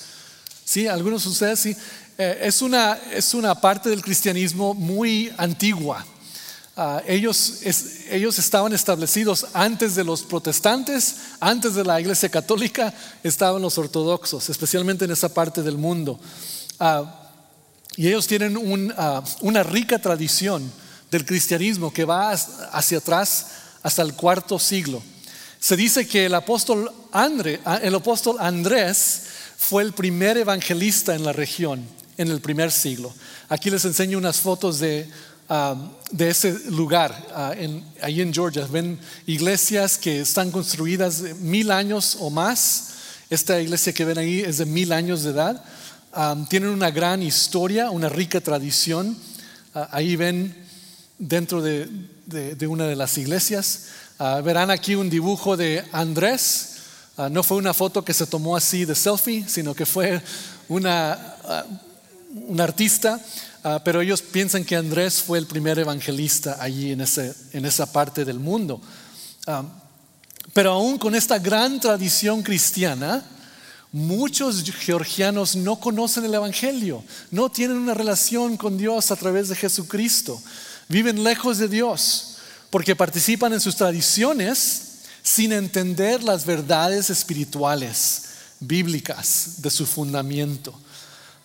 Sí, 0.65 0.87
algunos 0.87 1.23
de 1.23 1.29
ustedes 1.29 1.59
sí. 1.59 1.75
Eh, 2.23 2.47
es, 2.47 2.61
una, 2.61 2.97
es 3.11 3.33
una 3.33 3.53
parte 3.53 3.89
del 3.89 4.01
cristianismo 4.01 4.73
muy 4.73 5.29
antigua. 5.37 6.05
Ah, 6.77 7.01
ellos, 7.05 7.59
ellos 8.09 8.39
estaban 8.39 8.71
establecidos 8.71 9.47
antes 9.53 9.95
de 9.95 10.05
los 10.05 10.23
protestantes, 10.23 11.17
antes 11.41 11.75
de 11.75 11.83
la 11.83 11.99
iglesia 11.99 12.29
católica, 12.29 12.93
estaban 13.23 13.61
los 13.61 13.77
ortodoxos, 13.77 14.49
especialmente 14.49 15.03
en 15.03 15.11
esa 15.11 15.33
parte 15.33 15.61
del 15.61 15.77
mundo. 15.77 16.17
Ah, 16.79 17.29
y 17.97 18.07
ellos 18.07 18.25
tienen 18.25 18.57
ah, 18.97 19.21
una 19.41 19.63
rica 19.63 19.99
tradición 19.99 20.71
del 21.11 21.25
cristianismo 21.25 21.91
que 21.91 22.05
va 22.05 22.31
hacia 22.31 22.99
atrás 22.99 23.47
hasta 23.83 24.01
el 24.01 24.13
cuarto 24.13 24.57
siglo. 24.59 25.03
Se 25.59 25.75
dice 25.75 26.07
que 26.07 26.27
el 26.27 26.35
apóstol, 26.35 26.89
el 27.81 27.95
apóstol 27.95 28.37
Andrés 28.39 29.23
fue 29.57 29.83
el 29.83 29.91
primer 29.91 30.37
evangelista 30.37 31.15
en 31.15 31.25
la 31.25 31.33
región 31.33 31.85
en 32.17 32.29
el 32.29 32.39
primer 32.41 32.71
siglo. 32.71 33.13
Aquí 33.49 33.69
les 33.69 33.85
enseño 33.85 34.17
unas 34.17 34.37
fotos 34.37 34.79
de, 34.79 35.07
um, 35.49 35.89
de 36.11 36.29
ese 36.29 36.53
lugar, 36.69 37.27
uh, 37.35 37.81
ahí 38.01 38.21
en 38.21 38.33
Georgia. 38.33 38.65
Ven 38.67 38.99
iglesias 39.25 39.97
que 39.97 40.21
están 40.21 40.51
construidas 40.51 41.21
mil 41.39 41.71
años 41.71 42.17
o 42.19 42.29
más. 42.29 42.89
Esta 43.29 43.59
iglesia 43.59 43.93
que 43.93 44.05
ven 44.05 44.17
ahí 44.17 44.39
es 44.41 44.57
de 44.57 44.65
mil 44.65 44.91
años 44.91 45.23
de 45.23 45.31
edad. 45.31 45.63
Um, 46.15 46.45
tienen 46.45 46.69
una 46.69 46.91
gran 46.91 47.23
historia, 47.23 47.89
una 47.89 48.09
rica 48.09 48.41
tradición. 48.41 49.17
Uh, 49.73 49.85
ahí 49.91 50.15
ven 50.15 50.63
dentro 51.17 51.61
de, 51.61 51.87
una 52.67 52.85
de 52.85 52.95
las 52.95 53.17
iglesias. 53.17 53.85
Ah, 54.19 54.41
verán 54.41 54.71
aquí 54.71 54.95
un 54.95 55.09
dibujo 55.09 55.57
de 55.57 55.83
Andrés. 55.91 56.69
Ah, 57.17 57.29
no 57.29 57.43
fue 57.43 57.57
una 57.57 57.73
foto 57.73 58.03
que 58.03 58.13
se 58.13 58.25
tomó 58.25 58.55
así 58.55 58.85
de 58.85 58.95
selfie, 58.95 59.45
sino 59.47 59.73
que 59.73 59.85
fue 59.85 60.21
una, 60.67 61.13
ah, 61.43 61.65
un 62.33 62.59
artista 62.59 63.19
ah, 63.63 63.81
pero 63.83 64.01
ellos 64.01 64.21
piensan 64.21 64.65
que 64.65 64.75
Andrés 64.75 65.21
fue 65.21 65.37
el 65.37 65.45
primer 65.45 65.79
evangelista 65.79 66.57
allí 66.59 66.91
en, 66.91 67.01
ese, 67.01 67.33
en 67.53 67.65
esa 67.65 67.91
parte 67.91 68.25
del 68.25 68.39
mundo. 68.39 68.81
Ah, 69.47 69.63
pero 70.53 70.71
aún 70.71 70.97
con 70.97 71.15
esta 71.15 71.39
gran 71.39 71.79
tradición 71.79 72.43
cristiana, 72.43 73.23
muchos 73.91 74.63
georgianos 74.63 75.55
no 75.55 75.79
conocen 75.79 76.25
el 76.25 76.33
Evangelio, 76.33 77.03
no 77.31 77.49
tienen 77.49 77.77
una 77.77 77.93
relación 77.93 78.57
con 78.57 78.77
Dios 78.77 79.11
a 79.11 79.15
través 79.15 79.49
de 79.49 79.55
Jesucristo, 79.55 80.41
viven 80.89 81.23
lejos 81.23 81.57
de 81.57 81.67
Dios 81.67 82.37
porque 82.69 82.95
participan 82.95 83.53
en 83.53 83.61
sus 83.61 83.75
tradiciones 83.75 84.81
sin 85.21 85.53
entender 85.53 86.23
las 86.23 86.45
verdades 86.45 87.09
espirituales, 87.09 88.23
bíblicas, 88.59 89.61
de 89.61 89.69
su 89.69 89.85
fundamento. 89.85 90.73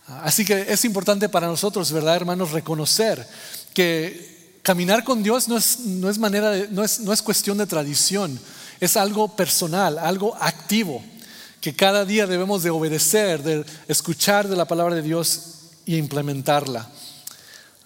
Así 0.09 0.45
que 0.45 0.67
es 0.69 0.85
importante 0.85 1.29
para 1.29 1.47
nosotros, 1.47 1.93
¿verdad, 1.93 2.17
hermanos?, 2.17 2.53
reconocer 2.53 3.27
que 3.75 4.59
caminar 4.63 5.05
con 5.05 5.23
Dios 5.23 5.49
no 5.49 5.57
es, 5.57 5.81
no 5.81 6.09
es 6.09 6.19
manera 6.19 6.53
no, 6.71 6.83
es, 6.83 7.01
no 7.01 7.13
es 7.13 7.23
cuestión 7.23 7.59
de 7.59 7.67
tradición, 7.67 8.39
es 8.81 8.97
algo 8.97 9.37
personal, 9.37 9.99
algo 9.99 10.35
activo, 10.41 11.03
que 11.61 11.75
cada 11.75 12.05
día 12.05 12.27
debemos 12.27 12.63
de 12.63 12.71
obedecer, 12.71 13.43
de 13.43 13.65
escuchar 13.87 14.49
de 14.49 14.57
la 14.57 14.67
palabra 14.67 14.95
de 14.95 15.03
Dios 15.03 15.41
y 15.85 15.97
implementarla. 15.97 16.89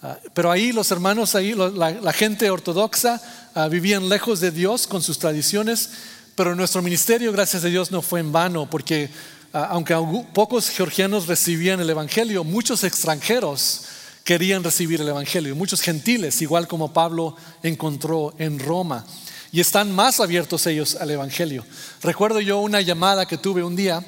Ah, 0.02 0.18
pero 0.34 0.50
ahí 0.50 0.72
los 0.72 0.90
hermanos, 0.90 1.34
ahí 1.34 1.54
la, 1.54 2.12
gente 2.12 2.50
ortodoxa 2.50 3.20
ah, 3.54 3.68
vivían 3.68 4.08
lejos 4.08 4.40
de 4.40 4.50
Dios 4.50 4.86
con 4.86 5.02
sus 5.02 5.18
tradiciones, 5.18 5.90
pero 6.34 6.54
nuestro 6.54 6.82
ministerio, 6.82 7.32
gracias 7.32 7.64
a 7.64 7.68
Dios, 7.68 7.90
no 7.90 8.02
fue 8.02 8.20
en 8.20 8.32
vano, 8.32 8.68
porque 8.68 9.10
aunque 9.52 9.94
pocos 10.32 10.68
georgianos 10.70 11.26
recibían 11.26 11.80
el 11.80 11.90
Evangelio, 11.90 12.44
muchos 12.44 12.84
extranjeros 12.84 13.82
querían 14.24 14.64
recibir 14.64 15.00
el 15.00 15.08
Evangelio, 15.08 15.54
muchos 15.56 15.80
gentiles, 15.80 16.40
igual 16.42 16.68
como 16.68 16.92
Pablo 16.92 17.36
encontró 17.62 18.34
en 18.38 18.58
Roma, 18.58 19.04
y 19.50 19.60
están 19.60 19.92
más 19.94 20.20
abiertos 20.20 20.66
ellos 20.66 20.96
al 20.96 21.10
Evangelio. 21.10 21.64
Recuerdo 22.02 22.40
yo 22.40 22.60
una 22.60 22.80
llamada 22.80 23.26
que 23.26 23.38
tuve 23.38 23.62
un 23.62 23.76
día, 23.76 24.04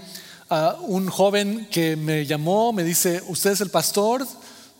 a 0.49 0.77
un 0.81 1.09
joven 1.09 1.69
que 1.71 1.97
me 1.97 2.27
llamó, 2.27 2.73
me 2.73 2.85
dice, 2.85 3.23
¿usted 3.27 3.53
es 3.53 3.61
el 3.61 3.71
pastor? 3.71 4.27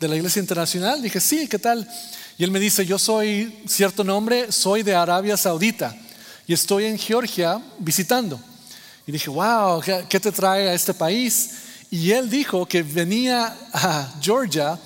de 0.01 0.09
la 0.09 0.17
Iglesia 0.17 0.41
Internacional? 0.41 1.03
Dije, 1.03 1.21
sí, 1.21 1.49
¿qué 1.49 1.59
tal? 1.59 1.89
Y 2.37 2.45
él 2.45 2.51
me 2.51 2.61
dice, 2.61 2.85
yo 2.85 2.99
soy 2.99 3.63
cierto 3.67 4.05
nombre, 4.05 4.51
soy 4.51 4.83
de 4.83 4.95
Arabia 4.95 5.37
Saudita 5.37 5.97
y 6.47 6.53
estoy 6.53 6.85
en 6.85 6.99
Georgia 6.99 7.61
visitando. 7.79 8.41
Y 9.07 9.13
dije, 9.13 9.31
wow, 9.31 9.83
¿qué 10.09 10.21
te 10.21 10.33
trae 10.33 10.69
a 10.69 10.75
este 10.75 10.95
país? 10.95 11.51
Y 11.91 12.11
él 12.11 12.31
dijo 12.31 12.67
que 12.67 12.83
venía 12.83 13.57
a 13.73 14.15
Georgia 14.21 14.79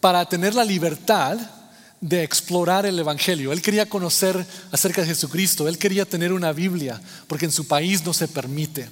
para 0.00 0.24
tener 0.26 0.54
la 0.54 0.64
libertad 0.64 1.38
de 2.00 2.22
explorar 2.22 2.86
el 2.86 2.98
Evangelio. 2.98 3.52
Él 3.52 3.62
quería 3.62 3.88
conocer 3.88 4.44
acerca 4.70 5.00
de 5.00 5.08
Jesucristo, 5.08 5.66
él 5.66 5.78
quería 5.78 6.04
tener 6.04 6.32
una 6.32 6.52
Biblia, 6.52 7.00
porque 7.26 7.46
en 7.46 7.52
su 7.52 7.66
país 7.66 8.04
no 8.04 8.12
se 8.12 8.28
permite. 8.28 8.88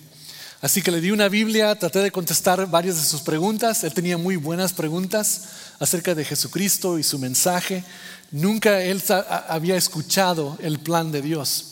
Así 0.62 0.80
que 0.80 0.90
le 0.90 1.02
di 1.02 1.10
una 1.10 1.28
Biblia, 1.28 1.78
traté 1.78 1.98
de 1.98 2.10
contestar 2.10 2.66
varias 2.70 2.96
de 2.96 3.04
sus 3.04 3.20
preguntas. 3.20 3.84
Él 3.84 3.92
tenía 3.92 4.16
muy 4.16 4.36
buenas 4.36 4.72
preguntas 4.72 5.42
acerca 5.78 6.14
de 6.14 6.24
Jesucristo 6.24 6.98
y 6.98 7.02
su 7.02 7.18
mensaje. 7.18 7.84
Nunca 8.30 8.80
él 8.80 9.02
había 9.48 9.76
escuchado 9.76 10.56
el 10.62 10.78
plan 10.78 11.12
de 11.12 11.20
Dios 11.20 11.66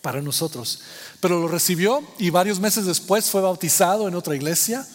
para 0.00 0.22
nosotros, 0.22 0.80
pero 1.20 1.40
lo 1.40 1.48
recibió 1.48 2.02
y 2.18 2.30
varios 2.30 2.60
meses 2.60 2.86
después 2.86 3.30
fue 3.30 3.40
bautizado 3.40 4.08
en 4.08 4.14
otra 4.14 4.36
iglesia, 4.36 4.86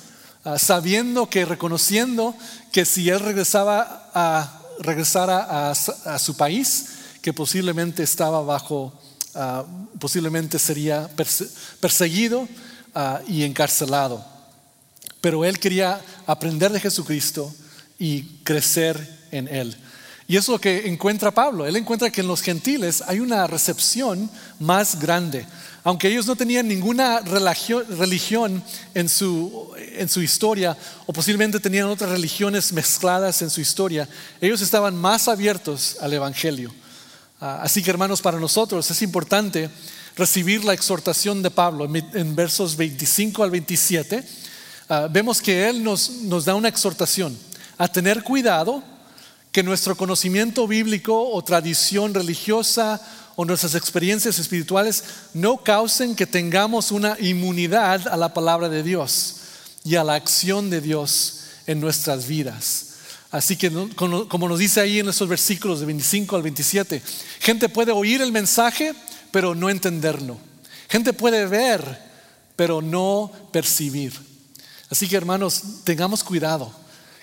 ah, 0.43 0.57
sabiendo 0.57 1.29
que, 1.29 1.45
reconociendo 1.45 2.35
que 2.71 2.85
si 2.85 3.09
él 3.09 3.19
regresaba 3.19 4.09
a, 4.13 4.61
regresara 4.79 5.71
a, 5.71 6.19
su 6.19 6.35
país, 6.37 6.87
que 7.21 7.33
posiblemente 7.33 8.03
estaba 8.03 8.41
bajo, 8.41 8.93
ah, 9.35 9.63
posiblemente 9.99 10.59
sería 10.59 11.09
perseguido 11.79 12.47
Ah, 12.93 13.21
y 13.25 13.43
encarcelado. 13.43 14.21
Pero 15.21 15.45
él 15.45 15.59
quería 15.59 16.01
aprender 16.27 16.73
de 16.73 16.79
Jesucristo 16.81 17.53
y 17.97 18.23
crecer 18.43 19.19
en 19.31 19.47
él. 19.47 19.77
Y 20.27 20.35
eso 20.35 20.51
es 20.51 20.55
lo 20.57 20.61
que 20.61 20.89
encuentra 20.89 21.31
Pablo. 21.31 21.65
Él 21.65 21.77
encuentra 21.77 22.09
que 22.09 22.19
en 22.19 22.27
los 22.27 22.41
gentiles 22.41 23.01
hay 23.07 23.21
una 23.21 23.47
recepción 23.47 24.29
más 24.59 24.99
grande. 24.99 25.45
Aunque 25.83 26.09
ellos 26.09 26.27
no 26.27 26.35
tenían 26.35 26.67
ninguna 26.67 27.21
religión 27.21 28.63
en 28.93 29.09
su, 29.09 29.73
en 29.77 30.07
su 30.09 30.21
historia, 30.21 30.77
o 31.07 31.13
posiblemente 31.13 31.59
tenían 31.59 31.87
otras 31.87 32.11
religiones 32.11 32.71
mezcladas 32.71 33.41
en 33.41 33.49
su 33.49 33.61
historia, 33.61 34.07
ellos 34.39 34.61
estaban 34.61 34.95
más 34.95 35.27
abiertos 35.27 35.97
al 35.99 36.13
Evangelio. 36.13 36.71
Ah, 37.39 37.61
así 37.63 37.81
que 37.81 37.89
hermanos, 37.89 38.21
para 38.21 38.39
nosotros 38.39 38.91
es 38.91 39.01
importante 39.01 39.71
recibir 40.15 40.63
la 40.63 40.73
exhortación 40.73 41.41
de 41.41 41.49
Pablo 41.49 41.89
en 41.95 42.35
versos 42.35 42.77
25 42.77 43.43
al 43.43 43.49
27, 43.49 44.23
ah, 44.89 45.07
vemos 45.09 45.41
que 45.41 45.67
él 45.67 45.83
nos, 45.83 46.11
nos 46.21 46.45
da 46.45 46.53
una 46.53 46.67
exhortación 46.67 47.35
a 47.79 47.87
tener 47.87 48.21
cuidado 48.21 48.83
que 49.51 49.63
nuestro 49.63 49.97
conocimiento 49.97 50.67
bíblico 50.67 51.29
o 51.31 51.43
tradición 51.43 52.13
religiosa 52.13 53.01
nuestras 53.45 53.75
experiencias 53.75 54.39
espirituales 54.39 55.03
no 55.33 55.63
causen 55.63 56.15
que 56.15 56.25
tengamos 56.25 56.91
una 56.91 57.17
inmunidad 57.19 58.07
a 58.07 58.17
la 58.17 58.33
palabra 58.33 58.69
de 58.69 58.83
Dios 58.83 59.37
y 59.83 59.95
a 59.95 60.03
la 60.03 60.15
acción 60.15 60.69
de 60.69 60.81
Dios 60.81 61.41
en 61.67 61.79
nuestras 61.79 62.27
vidas. 62.27 62.87
Así 63.31 63.55
que 63.55 63.71
como 64.27 64.49
nos 64.49 64.59
dice 64.59 64.81
ahí 64.81 64.99
en 64.99 65.07
esos 65.07 65.29
versículos 65.29 65.79
de 65.79 65.85
25 65.85 66.35
al 66.35 66.41
27, 66.41 67.01
gente 67.39 67.69
puede 67.69 67.93
oír 67.93 68.21
el 68.21 68.33
mensaje, 68.33 68.93
pero 69.31 69.55
no 69.55 69.69
entenderlo. 69.69 70.37
Gente 70.89 71.13
puede 71.13 71.45
ver, 71.45 72.11
pero 72.57 72.81
no 72.81 73.31
percibir. 73.53 74.13
Así 74.89 75.07
que 75.07 75.15
hermanos, 75.15 75.63
tengamos 75.85 76.21
cuidado, 76.25 76.73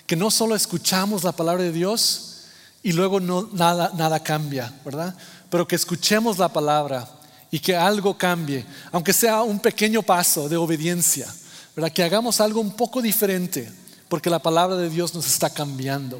que 0.07 0.15
no 0.15 0.31
solo 0.31 0.55
escuchamos 0.55 1.23
la 1.23 1.33
palabra 1.33 1.61
de 1.61 1.71
Dios 1.71 2.45
y 2.81 2.93
luego 2.93 3.19
nada, 3.19 3.91
nada 3.95 4.23
cambia, 4.23 4.73
¿verdad? 4.83 5.15
Pero 5.49 5.67
que 5.67 5.75
escuchemos 5.75 6.37
la 6.37 6.49
palabra 6.49 7.07
y 7.51 7.59
que 7.59 7.75
algo 7.75 8.17
cambie, 8.17 8.65
aunque 8.91 9.13
sea 9.13 9.41
un 9.41 9.59
pequeño 9.59 10.03
paso 10.03 10.47
de 10.47 10.57
obediencia, 10.57 11.27
¿verdad? 11.75 11.91
Que 11.91 12.03
hagamos 12.03 12.39
algo 12.39 12.61
un 12.61 12.71
poco 12.71 13.01
diferente, 13.01 13.71
porque 14.07 14.29
la 14.29 14.39
palabra 14.39 14.77
de 14.77 14.89
Dios 14.89 15.13
nos 15.13 15.27
está 15.27 15.49
cambiando. 15.49 16.19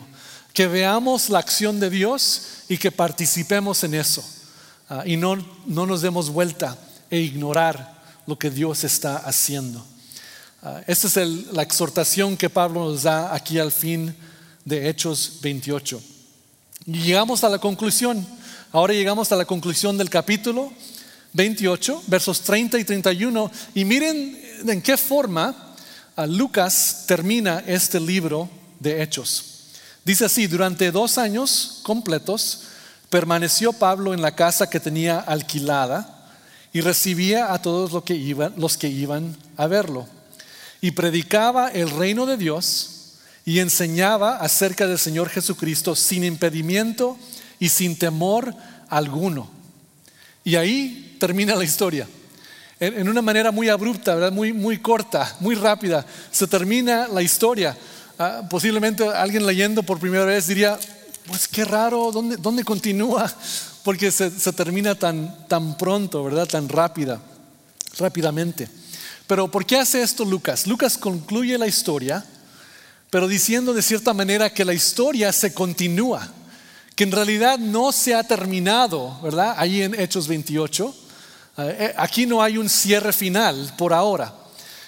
Que 0.53 0.67
veamos 0.67 1.29
la 1.29 1.39
acción 1.39 1.79
de 1.79 1.89
Dios 1.89 2.41
y 2.67 2.77
que 2.77 2.91
participemos 2.91 3.83
en 3.83 3.93
eso. 3.93 4.23
Ah, 4.89 5.03
y 5.05 5.17
no, 5.17 5.35
nos 5.67 6.01
demos 6.01 6.31
vuelta 6.31 6.75
e 7.11 7.19
ignorar 7.19 8.01
lo 8.25 8.37
que 8.37 8.49
Dios 8.49 8.83
está 8.83 9.17
haciendo. 9.17 9.85
Uh, 10.61 10.81
esta 10.87 11.07
es 11.07 11.15
la 11.53 11.61
exhortación 11.61 12.35
que 12.35 12.49
Pablo 12.49 12.85
nos 12.85 13.03
da 13.03 13.33
aquí 13.33 13.59
al 13.59 13.71
fin 13.71 14.15
de 14.65 14.89
Hechos 14.89 15.39
28. 15.41 16.01
Y 16.87 17.01
llegamos 17.03 17.43
a 17.43 17.49
la 17.49 17.59
conclusión. 17.59 18.25
Ahora 18.71 18.93
llegamos 18.93 19.31
a 19.31 19.35
la 19.35 19.45
conclusión 19.45 19.97
del 19.97 20.09
capítulo 20.09 20.71
28, 21.33 22.03
versos 22.07 22.41
30 22.41 22.77
y 22.79 22.83
31. 22.83 23.51
Y 23.73 23.85
miren 23.85 24.39
en 24.67 24.81
qué 24.81 24.95
forma 24.97 25.75
Lucas 26.27 27.05
termina 27.07 27.63
este 27.65 27.99
libro 27.99 28.49
de 28.79 29.01
Hechos. 29.01 29.45
Dice 30.05 30.25
así, 30.25 30.47
durante 30.47 30.91
dos 30.91 31.17
años 31.17 31.79
completos, 31.83 32.63
Permaneció 33.09 33.73
Pablo 33.73 34.13
en 34.13 34.21
la 34.21 34.35
casa 34.35 34.69
que 34.69 34.79
tenía 34.79 35.19
alquilada 35.19 36.29
y 36.71 36.81
recibía 36.81 37.51
a 37.51 37.61
todos 37.61 37.91
los 37.91 38.03
que 38.03 38.13
iban, 38.13 38.53
los 38.55 38.77
que 38.77 38.87
iban 38.87 39.35
a 39.57 39.65
verlo. 39.65 40.07
Y 40.79 40.91
predicaba 40.91 41.69
el 41.69 41.89
reino 41.89 42.27
de 42.27 42.37
Dios 42.37 43.15
y 43.45 43.59
enseñaba 43.59 44.37
acerca 44.37 44.85
del 44.85 44.99
Señor 44.99 45.29
Jesucristo 45.29 45.95
sin 45.95 46.23
impedimento 46.23 47.17
y 47.59 47.69
sin 47.69 47.97
temor 47.97 48.53
alguno. 48.87 49.49
Y 50.43 50.55
ahí 50.55 51.17
termina 51.19 51.55
la 51.55 51.63
historia. 51.63 52.07
En, 52.79 53.09
una 53.09 53.21
manera 53.21 53.51
muy 53.51 53.67
abrupta, 53.67 54.31
Muy, 54.31 54.53
muy 54.53 54.79
corta, 54.79 55.35
muy 55.41 55.55
rápida, 55.55 56.05
se 56.31 56.47
termina 56.47 57.07
la 57.07 57.21
historia. 57.21 57.77
Ah, 58.17 58.41
posiblemente 58.49 59.03
alguien 59.07 59.45
leyendo 59.45 59.83
por 59.83 59.99
primera 59.99 60.25
vez 60.25 60.47
diría, 60.47 60.79
pues 61.27 61.47
qué 61.47 61.65
raro, 61.65 62.11
¿dónde, 62.11 62.37
dónde 62.37 62.63
continúa? 62.63 63.31
Porque 63.83 64.11
se, 64.11 64.29
termina 64.53 64.95
tan, 64.95 65.47
tan 65.47 65.77
pronto, 65.77 66.23
¿verdad? 66.23 66.47
Tan 66.47 66.67
rápida, 66.67 67.21
rápidamente. 67.97 68.69
Pero 69.27 69.49
¿por 69.49 69.65
qué 69.65 69.77
hace 69.77 70.01
esto 70.01 70.25
Lucas? 70.25 70.65
Lucas 70.65 70.97
concluye 70.97 71.57
la 71.57 71.67
historia, 71.67 72.25
pero 73.09 73.27
diciendo 73.27 73.73
de 73.73 73.81
cierta 73.81 74.13
manera 74.13 74.53
que 74.53 74.65
la 74.65 74.73
historia 74.73 75.31
se 75.31 75.53
continúa, 75.53 76.27
que 76.99 77.05
en 77.05 77.13
realidad 77.13 77.57
no 77.57 77.93
se 77.93 78.13
ha 78.13 78.25
terminado, 78.25 79.17
¿verdad? 79.23 79.55
Ahí 79.55 79.81
en 79.81 79.97
Hechos 79.97 80.27
28. 80.27 80.93
Eh, 81.59 81.77
eh, 81.79 81.93
aquí 81.95 82.25
no 82.25 82.43
hay 82.43 82.57
un 82.57 82.67
cierre 82.67 83.13
final 83.13 83.73
por 83.77 83.93
ahora. 83.93 84.33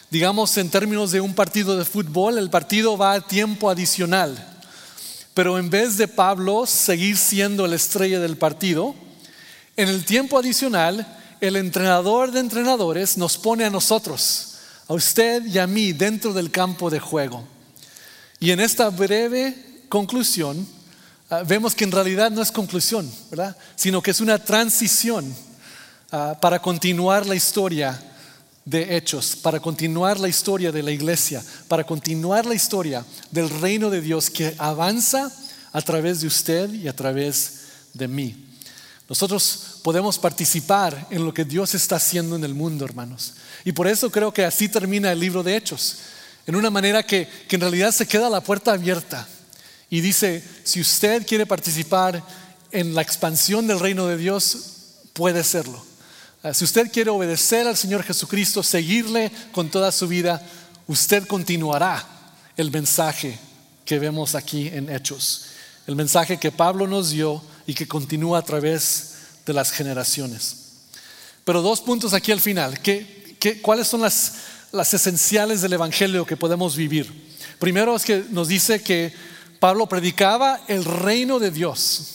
Digamos 0.09 0.57
en 0.57 0.69
términos 0.69 1.11
de 1.11 1.21
un 1.21 1.33
partido 1.33 1.77
de 1.77 1.85
fútbol, 1.85 2.37
el 2.37 2.49
partido 2.49 2.97
va 2.97 3.13
a 3.13 3.21
tiempo 3.21 3.69
adicional. 3.69 4.35
Pero 5.33 5.57
en 5.57 5.69
vez 5.69 5.95
de 5.95 6.09
Pablo 6.09 6.65
seguir 6.65 7.15
siendo 7.15 7.65
la 7.65 7.77
estrella 7.77 8.19
del 8.19 8.35
partido, 8.35 8.93
en 9.77 9.87
el 9.87 10.03
tiempo 10.03 10.37
adicional, 10.37 11.07
el 11.39 11.55
entrenador 11.55 12.33
de 12.33 12.41
entrenadores 12.41 13.17
nos 13.17 13.37
pone 13.37 13.63
a 13.63 13.69
nosotros, 13.69 14.55
a 14.89 14.93
usted 14.95 15.45
y 15.45 15.59
a 15.59 15.65
mí, 15.65 15.93
dentro 15.93 16.33
del 16.33 16.51
campo 16.51 16.89
de 16.89 16.99
juego. 16.99 17.47
Y 18.41 18.51
en 18.51 18.59
esta 18.59 18.89
breve 18.89 19.55
conclusión, 19.87 20.67
ah, 21.31 21.43
vemos 21.43 21.73
que 21.73 21.83
en 21.83 21.91
realidad 21.91 22.29
no 22.29 22.41
es 22.41 22.51
conclusión, 22.51 23.11
¿verdad? 23.31 23.57
Sino 23.75 24.01
que 24.01 24.11
es 24.11 24.21
una 24.21 24.37
transición 24.37 25.33
ah, 26.11 26.37
para 26.39 26.61
continuar 26.61 27.25
la 27.25 27.33
historia 27.33 27.99
de 28.65 28.95
hechos, 28.95 29.35
para 29.35 29.59
continuar 29.59 30.19
la 30.19 30.27
historia 30.27 30.71
de 30.71 30.83
la 30.83 30.91
iglesia, 30.91 31.43
para 31.67 31.83
continuar 31.83 32.45
la 32.45 32.53
historia 32.53 33.03
del 33.31 33.49
reino 33.49 33.89
de 33.89 34.01
Dios 34.01 34.29
que 34.29 34.53
avanza 34.57 35.31
a 35.73 35.81
través 35.81 36.21
de 36.21 36.27
usted 36.27 36.71
y 36.73 36.87
a 36.87 36.95
través 36.95 37.61
de 37.93 38.07
mí. 38.07 38.47
Nosotros 39.09 39.79
podemos 39.83 40.17
participar 40.19 41.07
en 41.09 41.25
lo 41.25 41.33
que 41.33 41.43
Dios 41.43 41.73
está 41.75 41.97
haciendo 41.97 42.35
en 42.35 42.43
el 42.43 42.53
mundo, 42.53 42.85
hermanos. 42.85 43.33
Y 43.65 43.71
por 43.71 43.87
eso 43.87 44.09
creo 44.09 44.33
que 44.33 44.45
así 44.45 44.69
termina 44.69 45.11
el 45.11 45.19
libro 45.19 45.43
de 45.43 45.55
Hechos, 45.55 45.97
en 46.47 46.55
una 46.55 46.69
manera 46.69 47.03
que, 47.03 47.27
que 47.47 47.55
en 47.55 47.61
realidad 47.61 47.91
se 47.91 48.07
queda 48.07 48.29
la 48.29 48.41
puerta 48.41 48.73
abierta 48.73 49.27
y 49.91 49.99
dice, 49.99 50.41
si 50.63 50.79
usted 50.79 51.27
quiere 51.27 51.45
participar 51.45 52.23
en 52.71 52.95
la 52.95 53.01
expansión 53.01 53.67
del 53.67 53.81
reino 53.81 54.07
de 54.07 54.15
Dios, 54.15 55.01
puede 55.11 55.43
serlo. 55.43 55.83
Ah, 56.41 56.53
si 56.53 56.63
usted 56.63 56.89
quiere 56.89 57.09
obedecer 57.09 57.67
al 57.67 57.75
Señor 57.75 58.01
Jesucristo, 58.03 58.63
seguirle 58.63 59.29
con 59.51 59.69
toda 59.69 59.91
su 59.91 60.07
vida, 60.07 60.41
usted 60.87 61.27
continuará 61.27 62.07
el 62.55 62.71
mensaje 62.71 63.37
que 63.83 63.99
vemos 63.99 64.33
aquí 64.33 64.69
en 64.69 64.89
Hechos. 64.89 65.47
El 65.85 65.97
mensaje 65.97 66.37
que 66.37 66.51
Pablo 66.51 66.87
nos 66.87 67.09
dio 67.09 67.43
y 67.67 67.73
que 67.73 67.87
continúa 67.87 68.39
a 68.39 68.45
través 68.45 69.15
de 69.45 69.51
las 69.51 69.71
generaciones. 69.71 70.55
Pero 71.43 71.61
dos 71.61 71.81
puntos 71.81 72.13
aquí 72.13 72.31
al 72.31 72.39
final. 72.39 72.79
cuáles 73.61 73.87
son 73.89 73.99
las, 73.99 74.35
las 74.71 74.93
esenciales 74.93 75.61
del 75.61 75.73
Evangelio 75.73 76.25
que 76.25 76.37
podemos 76.37 76.77
vivir? 76.77 77.29
Primero 77.59 77.93
es 77.93 78.05
que 78.05 78.23
nos 78.29 78.47
dice 78.47 78.81
que 78.81 79.13
Pablo 79.61 79.85
predicaba 79.85 80.59
el 80.67 80.83
reino 80.83 81.37
de 81.37 81.51
Dios. 81.51 82.05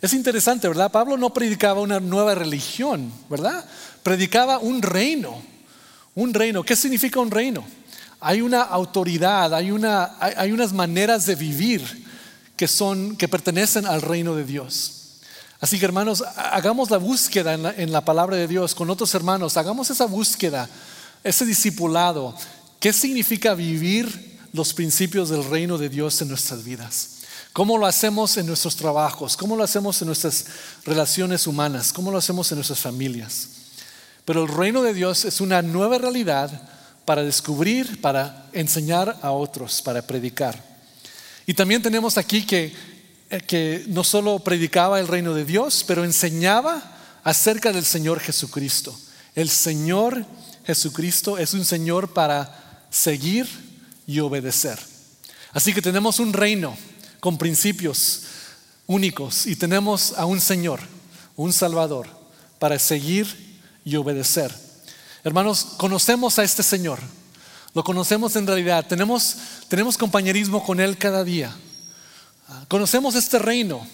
Es 0.00 0.12
interesante, 0.12 0.68
¿verdad? 0.68 0.92
Pablo 0.92 1.16
no 1.16 1.34
predicaba 1.34 1.80
una 1.80 1.98
nueva 1.98 2.36
religión, 2.36 3.12
¿verdad? 3.28 3.64
Predicaba 4.04 4.60
un 4.60 4.80
reino. 4.80 5.42
Un 6.14 6.32
reino. 6.32 6.62
¿Qué 6.62 6.76
significa 6.76 7.18
un 7.18 7.32
reino? 7.32 7.64
Hay 8.20 8.42
una 8.42 8.62
autoridad, 8.62 9.52
hay, 9.54 9.72
una, 9.72 10.18
hay, 10.20 10.52
unas 10.52 10.72
maneras 10.72 11.26
de 11.26 11.34
vivir 11.34 11.82
que, 12.56 12.68
son, 12.68 13.16
que 13.16 13.26
pertenecen 13.26 13.84
al 13.84 14.00
reino 14.00 14.36
de 14.36 14.44
Dios. 14.44 15.16
Así 15.58 15.80
que 15.80 15.84
hermanos, 15.84 16.22
hagamos 16.36 16.90
la 16.90 16.98
búsqueda 16.98 17.54
en 17.54 17.64
la, 17.64 17.74
en 17.76 17.90
la 17.90 18.04
palabra 18.04 18.36
de 18.36 18.46
Dios 18.46 18.76
con 18.76 18.88
otros 18.88 19.12
hermanos, 19.16 19.56
hagamos 19.56 19.90
esa 19.90 20.04
búsqueda, 20.04 20.68
ese 21.24 21.44
discipulado. 21.44 22.36
¿Qué 22.78 22.92
significa 22.92 23.54
vivir 23.54 24.27
los 24.52 24.74
principios 24.74 25.28
del 25.28 25.44
reino 25.44 25.78
de 25.78 25.88
Dios 25.88 26.20
en 26.22 26.28
nuestras 26.28 26.64
vidas? 26.64 27.18
¿Cómo 27.52 27.76
lo 27.76 27.86
hacemos 27.86 28.36
en 28.36 28.46
nuestros 28.46 28.76
trabajos? 28.76 29.36
¿Cómo 29.36 29.56
lo 29.56 29.64
hacemos 29.64 30.00
en 30.00 30.06
nuestras 30.06 30.44
relaciones 30.84 31.46
humanas? 31.46 31.92
¿Cómo 31.92 32.10
lo 32.10 32.18
hacemos 32.18 32.50
en 32.52 32.58
nuestras 32.58 32.78
familias? 32.78 33.48
Pero 34.24 34.44
el 34.44 34.48
reino 34.48 34.82
de 34.82 34.94
Dios 34.94 35.24
es 35.24 35.40
una 35.40 35.62
nueva 35.62 35.98
realidad 35.98 36.50
para 37.04 37.22
descubrir, 37.22 38.00
para 38.00 38.46
enseñar 38.52 39.18
a 39.22 39.30
otros, 39.30 39.82
para 39.82 40.02
predicar. 40.02 40.62
Y 41.46 41.54
también 41.54 41.82
tenemos 41.82 42.18
aquí 42.18 42.44
que, 42.44 42.72
eh, 43.30 43.40
que 43.40 43.84
no 43.88 44.04
solo 44.04 44.38
predicaba 44.38 45.00
el 45.00 45.08
reino 45.08 45.32
de 45.34 45.44
Dios, 45.44 45.82
pero 45.86 46.04
enseñaba 46.04 46.82
acerca 47.24 47.72
del 47.72 47.86
Señor 47.86 48.20
Jesucristo. 48.20 48.96
El 49.34 49.48
Señor 49.48 50.26
Jesucristo 50.66 51.38
es 51.38 51.54
un 51.54 51.64
Señor 51.64 52.12
para 52.12 52.86
seguir 52.90 53.48
y 54.08 54.18
obedecer. 54.20 54.80
Así 55.52 55.72
que 55.72 55.82
tenemos 55.82 56.18
un 56.18 56.32
reino 56.32 56.76
con 57.20 57.36
principios 57.36 58.22
únicos 58.86 59.46
y 59.46 59.54
tenemos 59.54 60.14
a 60.16 60.24
un 60.24 60.40
Señor, 60.40 60.80
un 61.36 61.52
Salvador, 61.52 62.08
para 62.58 62.78
seguir 62.78 63.60
y 63.84 63.94
obedecer. 63.96 64.52
Hermanos, 65.22 65.74
conocemos 65.76 66.38
a 66.38 66.42
este 66.42 66.62
Señor, 66.62 66.98
lo 67.74 67.84
conocemos 67.84 68.34
en 68.36 68.46
realidad, 68.46 68.86
tenemos, 68.86 69.36
tenemos 69.68 69.98
compañerismo 69.98 70.64
con 70.64 70.80
Él 70.80 70.96
cada 70.96 71.22
día, 71.22 71.54
conocemos 72.66 73.14
este 73.14 73.38
reino, 73.38 73.86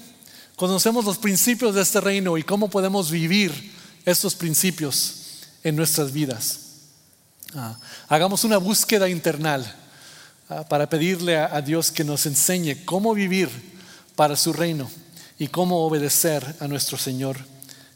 conocemos 0.54 1.04
los 1.04 1.18
principios 1.18 1.74
de 1.74 1.82
este 1.82 2.00
reino 2.00 2.38
y 2.38 2.44
cómo 2.44 2.70
podemos 2.70 3.10
vivir 3.10 3.74
estos 4.04 4.36
principios 4.36 5.40
en 5.64 5.74
nuestras 5.74 6.12
vidas. 6.12 6.60
Ah, 7.56 7.76
hagamos 8.08 8.44
una 8.44 8.58
búsqueda 8.58 9.08
internal 9.08 9.80
para 10.68 10.88
pedirle 10.88 11.38
a, 11.38 11.60
Dios 11.62 11.90
que 11.90 12.04
nos 12.04 12.26
enseñe 12.26 12.84
cómo 12.84 13.14
vivir 13.14 13.48
para 14.14 14.36
su 14.36 14.52
reino 14.52 14.90
y 15.38 15.48
cómo 15.48 15.86
obedecer 15.86 16.56
a 16.60 16.68
nuestro 16.68 16.98
Señor 16.98 17.38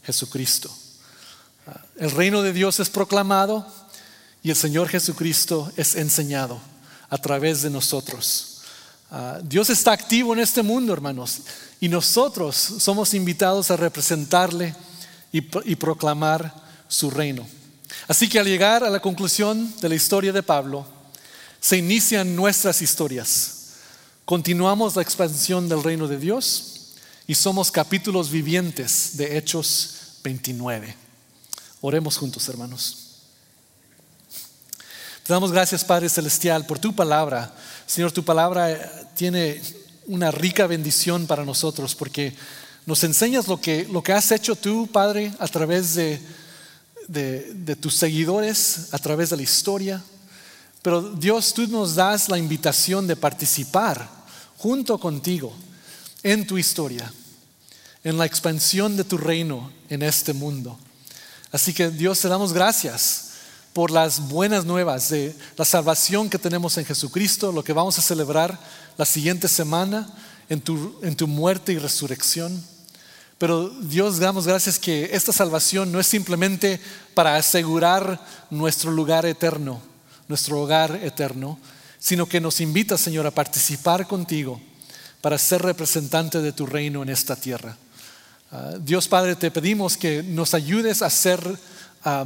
Jesucristo. 0.03 0.71
Ah, 1.67 1.79
el 1.97 2.11
reino 2.11 2.41
de 2.41 2.51
Dios 2.51 2.79
es 2.79 2.89
proclamado 2.89 3.65
y 4.41 4.49
el 4.49 4.55
Señor 4.55 4.89
Jesucristo 4.89 5.71
es 5.77 5.95
enseñado 5.95 6.59
a 7.09 7.17
través 7.19 7.61
de 7.61 7.69
nosotros. 7.69 8.61
Ah, 9.11 9.39
Dios 9.43 9.69
está 9.69 9.91
activo 9.91 10.33
en 10.33 10.39
este 10.39 10.63
mundo, 10.63 10.91
hermanos, 10.91 11.41
y 11.79 11.87
nosotros 11.87 12.55
somos 12.55 13.13
invitados 13.13 13.69
a 13.69 13.77
representarle 13.77 14.75
y 15.31 15.75
proclamar 15.75 16.51
su 16.87 17.11
reino. 17.11 17.45
Así 18.07 18.27
que 18.27 18.39
al 18.39 18.47
llegar 18.47 18.83
a 18.83 18.89
la 18.89 18.99
conclusión 18.99 19.71
de 19.79 19.89
la 19.89 19.95
historia 19.95 20.33
de 20.33 20.41
Pablo, 20.41 20.98
se 21.59 21.77
inician 21.77 22.35
nuestras 22.35 22.81
historias. 22.81 23.55
Continuamos 24.25 24.95
la 24.95 25.01
expansión 25.01 25.67
del 25.67 25.83
reino 25.83 26.07
de 26.07 26.17
Dios 26.17 26.93
y 27.27 27.35
somos 27.35 27.71
capítulos 27.71 28.31
vivientes 28.31 29.17
de 29.17 29.37
Hechos 29.37 30.19
29. 30.23 30.95
Oremos 31.81 32.17
juntos, 32.17 32.47
hermanos. 32.47 33.05
Te 35.23 35.33
damos 35.33 35.51
gracias, 35.51 35.83
Padre 35.83 36.09
Celestial, 36.09 36.65
por 36.65 36.79
tu 36.79 36.95
palabra. 36.95 37.53
Señor, 37.85 38.11
tu 38.11 38.23
palabra 38.23 39.09
tiene 39.15 39.61
una 40.07 40.31
rica 40.31 40.65
bendición 40.65 41.27
para 41.27 41.45
nosotros 41.45 41.93
porque 41.93 42.33
nos 42.85 43.03
enseñas 43.03 43.47
lo 43.47 43.59
que, 43.59 43.87
lo 43.91 44.01
que 44.01 44.13
has 44.13 44.31
hecho 44.31 44.55
tú, 44.55 44.87
Padre, 44.91 45.33
a 45.39 45.47
través 45.47 45.93
de, 45.93 46.21
de 47.07 47.75
tus 47.75 47.95
seguidores, 47.95 48.87
a 48.91 48.97
través 48.97 49.29
de 49.29 49.37
la 49.37 49.43
historia. 49.43 50.03
Pero 50.81 51.01
Dios, 51.01 51.53
tú 51.53 51.67
nos 51.67 51.95
das 51.95 52.29
la 52.29 52.37
invitación 52.37 53.05
de 53.07 53.15
participar 53.15 54.09
junto 54.57 54.97
contigo 54.97 55.53
en 56.23 56.47
tu 56.47 56.57
historia, 56.57 57.11
en 58.03 58.17
la 58.17 58.25
expansión 58.25 58.95
de 58.95 59.03
tu 59.03 59.17
reino 59.17 59.71
en 59.89 60.03
este 60.03 60.33
mundo. 60.33 60.77
Así 61.51 61.73
que 61.73 61.89
Dios, 61.89 62.19
te 62.19 62.27
damos 62.27 62.53
gracias 62.53 63.29
por 63.73 63.91
las 63.91 64.27
buenas 64.27 64.65
nuevas 64.65 65.09
de 65.09 65.35
la 65.57 65.65
salvación 65.65 66.29
que 66.29 66.39
tenemos 66.39 66.77
en 66.77 66.85
Jesucristo, 66.85 67.51
lo 67.51 67.63
que 67.63 67.73
vamos 67.73 67.97
a 67.97 68.01
celebrar 68.01 68.59
la 68.97 69.05
siguiente 69.05 69.47
semana 69.47 70.11
en 70.49 70.61
tu, 70.61 70.99
en 71.01 71.15
tu 71.15 71.27
muerte 71.27 71.73
y 71.73 71.77
resurrección. 71.77 72.63
Pero 73.37 73.69
Dios, 73.69 74.19
damos 74.19 74.47
gracias 74.47 74.77
que 74.77 75.09
esta 75.13 75.31
salvación 75.31 75.91
no 75.91 75.99
es 75.99 76.07
simplemente 76.07 76.81
para 77.13 77.37
asegurar 77.37 78.19
nuestro 78.49 78.91
lugar 78.91 79.25
eterno, 79.25 79.81
nuestro 80.29 80.61
hogar 80.61 80.97
eterno, 81.03 81.59
sino 81.99 82.27
que 82.27 82.39
nos 82.39 82.61
invita, 82.61 82.97
Señor, 82.97 83.27
a 83.27 83.31
participar 83.31 84.07
contigo 84.07 84.61
para 85.19 85.37
ser 85.37 85.61
representante 85.63 86.39
de 86.39 86.53
tu 86.53 86.65
reino 86.65 87.03
en 87.03 87.09
esta 87.09 87.35
tierra. 87.35 87.75
Ah, 88.51 88.75
Dios 88.79 89.07
Padre, 89.07 89.35
te 89.35 89.51
pedimos 89.51 89.97
que 89.97 90.23
nos 90.23 90.53
ayudes 90.53 91.01
a 91.01 91.09
ser 91.09 91.41
ah, 92.05 92.25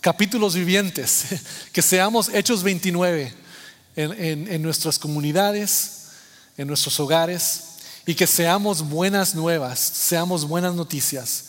capítulos 0.00 0.54
vivientes, 0.54 1.24
que 1.72 1.82
seamos 1.82 2.30
hechos 2.32 2.62
29 2.62 3.34
en, 3.96 4.62
nuestras 4.62 4.98
comunidades, 4.98 6.06
en 6.56 6.68
nuestros 6.68 6.98
hogares, 7.00 7.64
y 8.06 8.14
que 8.14 8.26
seamos 8.26 8.88
buenas 8.88 9.34
nuevas, 9.34 9.78
seamos 9.78 10.46
buenas 10.46 10.74
noticias 10.74 11.46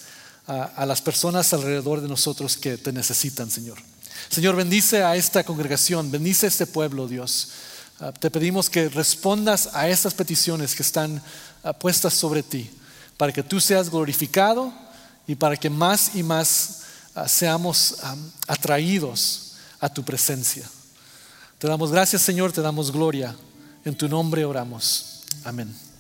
a 0.48 0.86
las 0.86 1.02
personas 1.02 1.54
alrededor 1.54 2.02
de 2.02 2.10
nosotros 2.10 2.58
que 2.58 2.78
te 2.78 2.92
necesitan, 2.92 3.50
Señor. 3.50 3.78
Señor, 4.32 4.56
bendice 4.56 5.04
a 5.04 5.18
esta 5.18 5.44
congregación, 5.44 6.10
bendice 6.10 6.46
a 6.46 6.50
este 6.50 6.66
pueblo, 6.66 7.06
Dios. 7.06 7.50
Ah, 8.00 8.14
te 8.14 8.32
pedimos 8.32 8.70
que 8.70 8.88
respondas 8.88 9.72
a 9.74 9.90
estas 9.90 10.14
peticiones 10.14 10.74
que 10.74 10.84
están 10.84 11.22
ah, 11.64 11.74
puestas 11.74 12.14
sobre 12.14 12.42
ti, 12.42 12.72
para 13.18 13.34
que 13.34 13.44
tú 13.44 13.60
seas 13.60 13.90
glorificado 13.90 14.72
y 15.28 15.36
para 15.36 15.58
que 15.58 15.70
más 15.70 16.16
y 16.16 16.24
más 16.24 16.84
ah, 17.14 17.28
seamos 17.28 17.98
atraídos 18.48 19.56
a 19.82 19.90
tu 19.90 20.02
presencia. 20.02 20.64
Te 21.58 21.68
damos 21.68 21.92
gracias, 21.92 22.22
Señor, 22.22 22.54
te 22.54 22.62
damos 22.62 22.90
gloria. 22.90 23.36
En 23.84 23.98
tu 23.98 24.08
nombre 24.08 24.46
oramos. 24.46 25.24
Amén. 25.44 25.91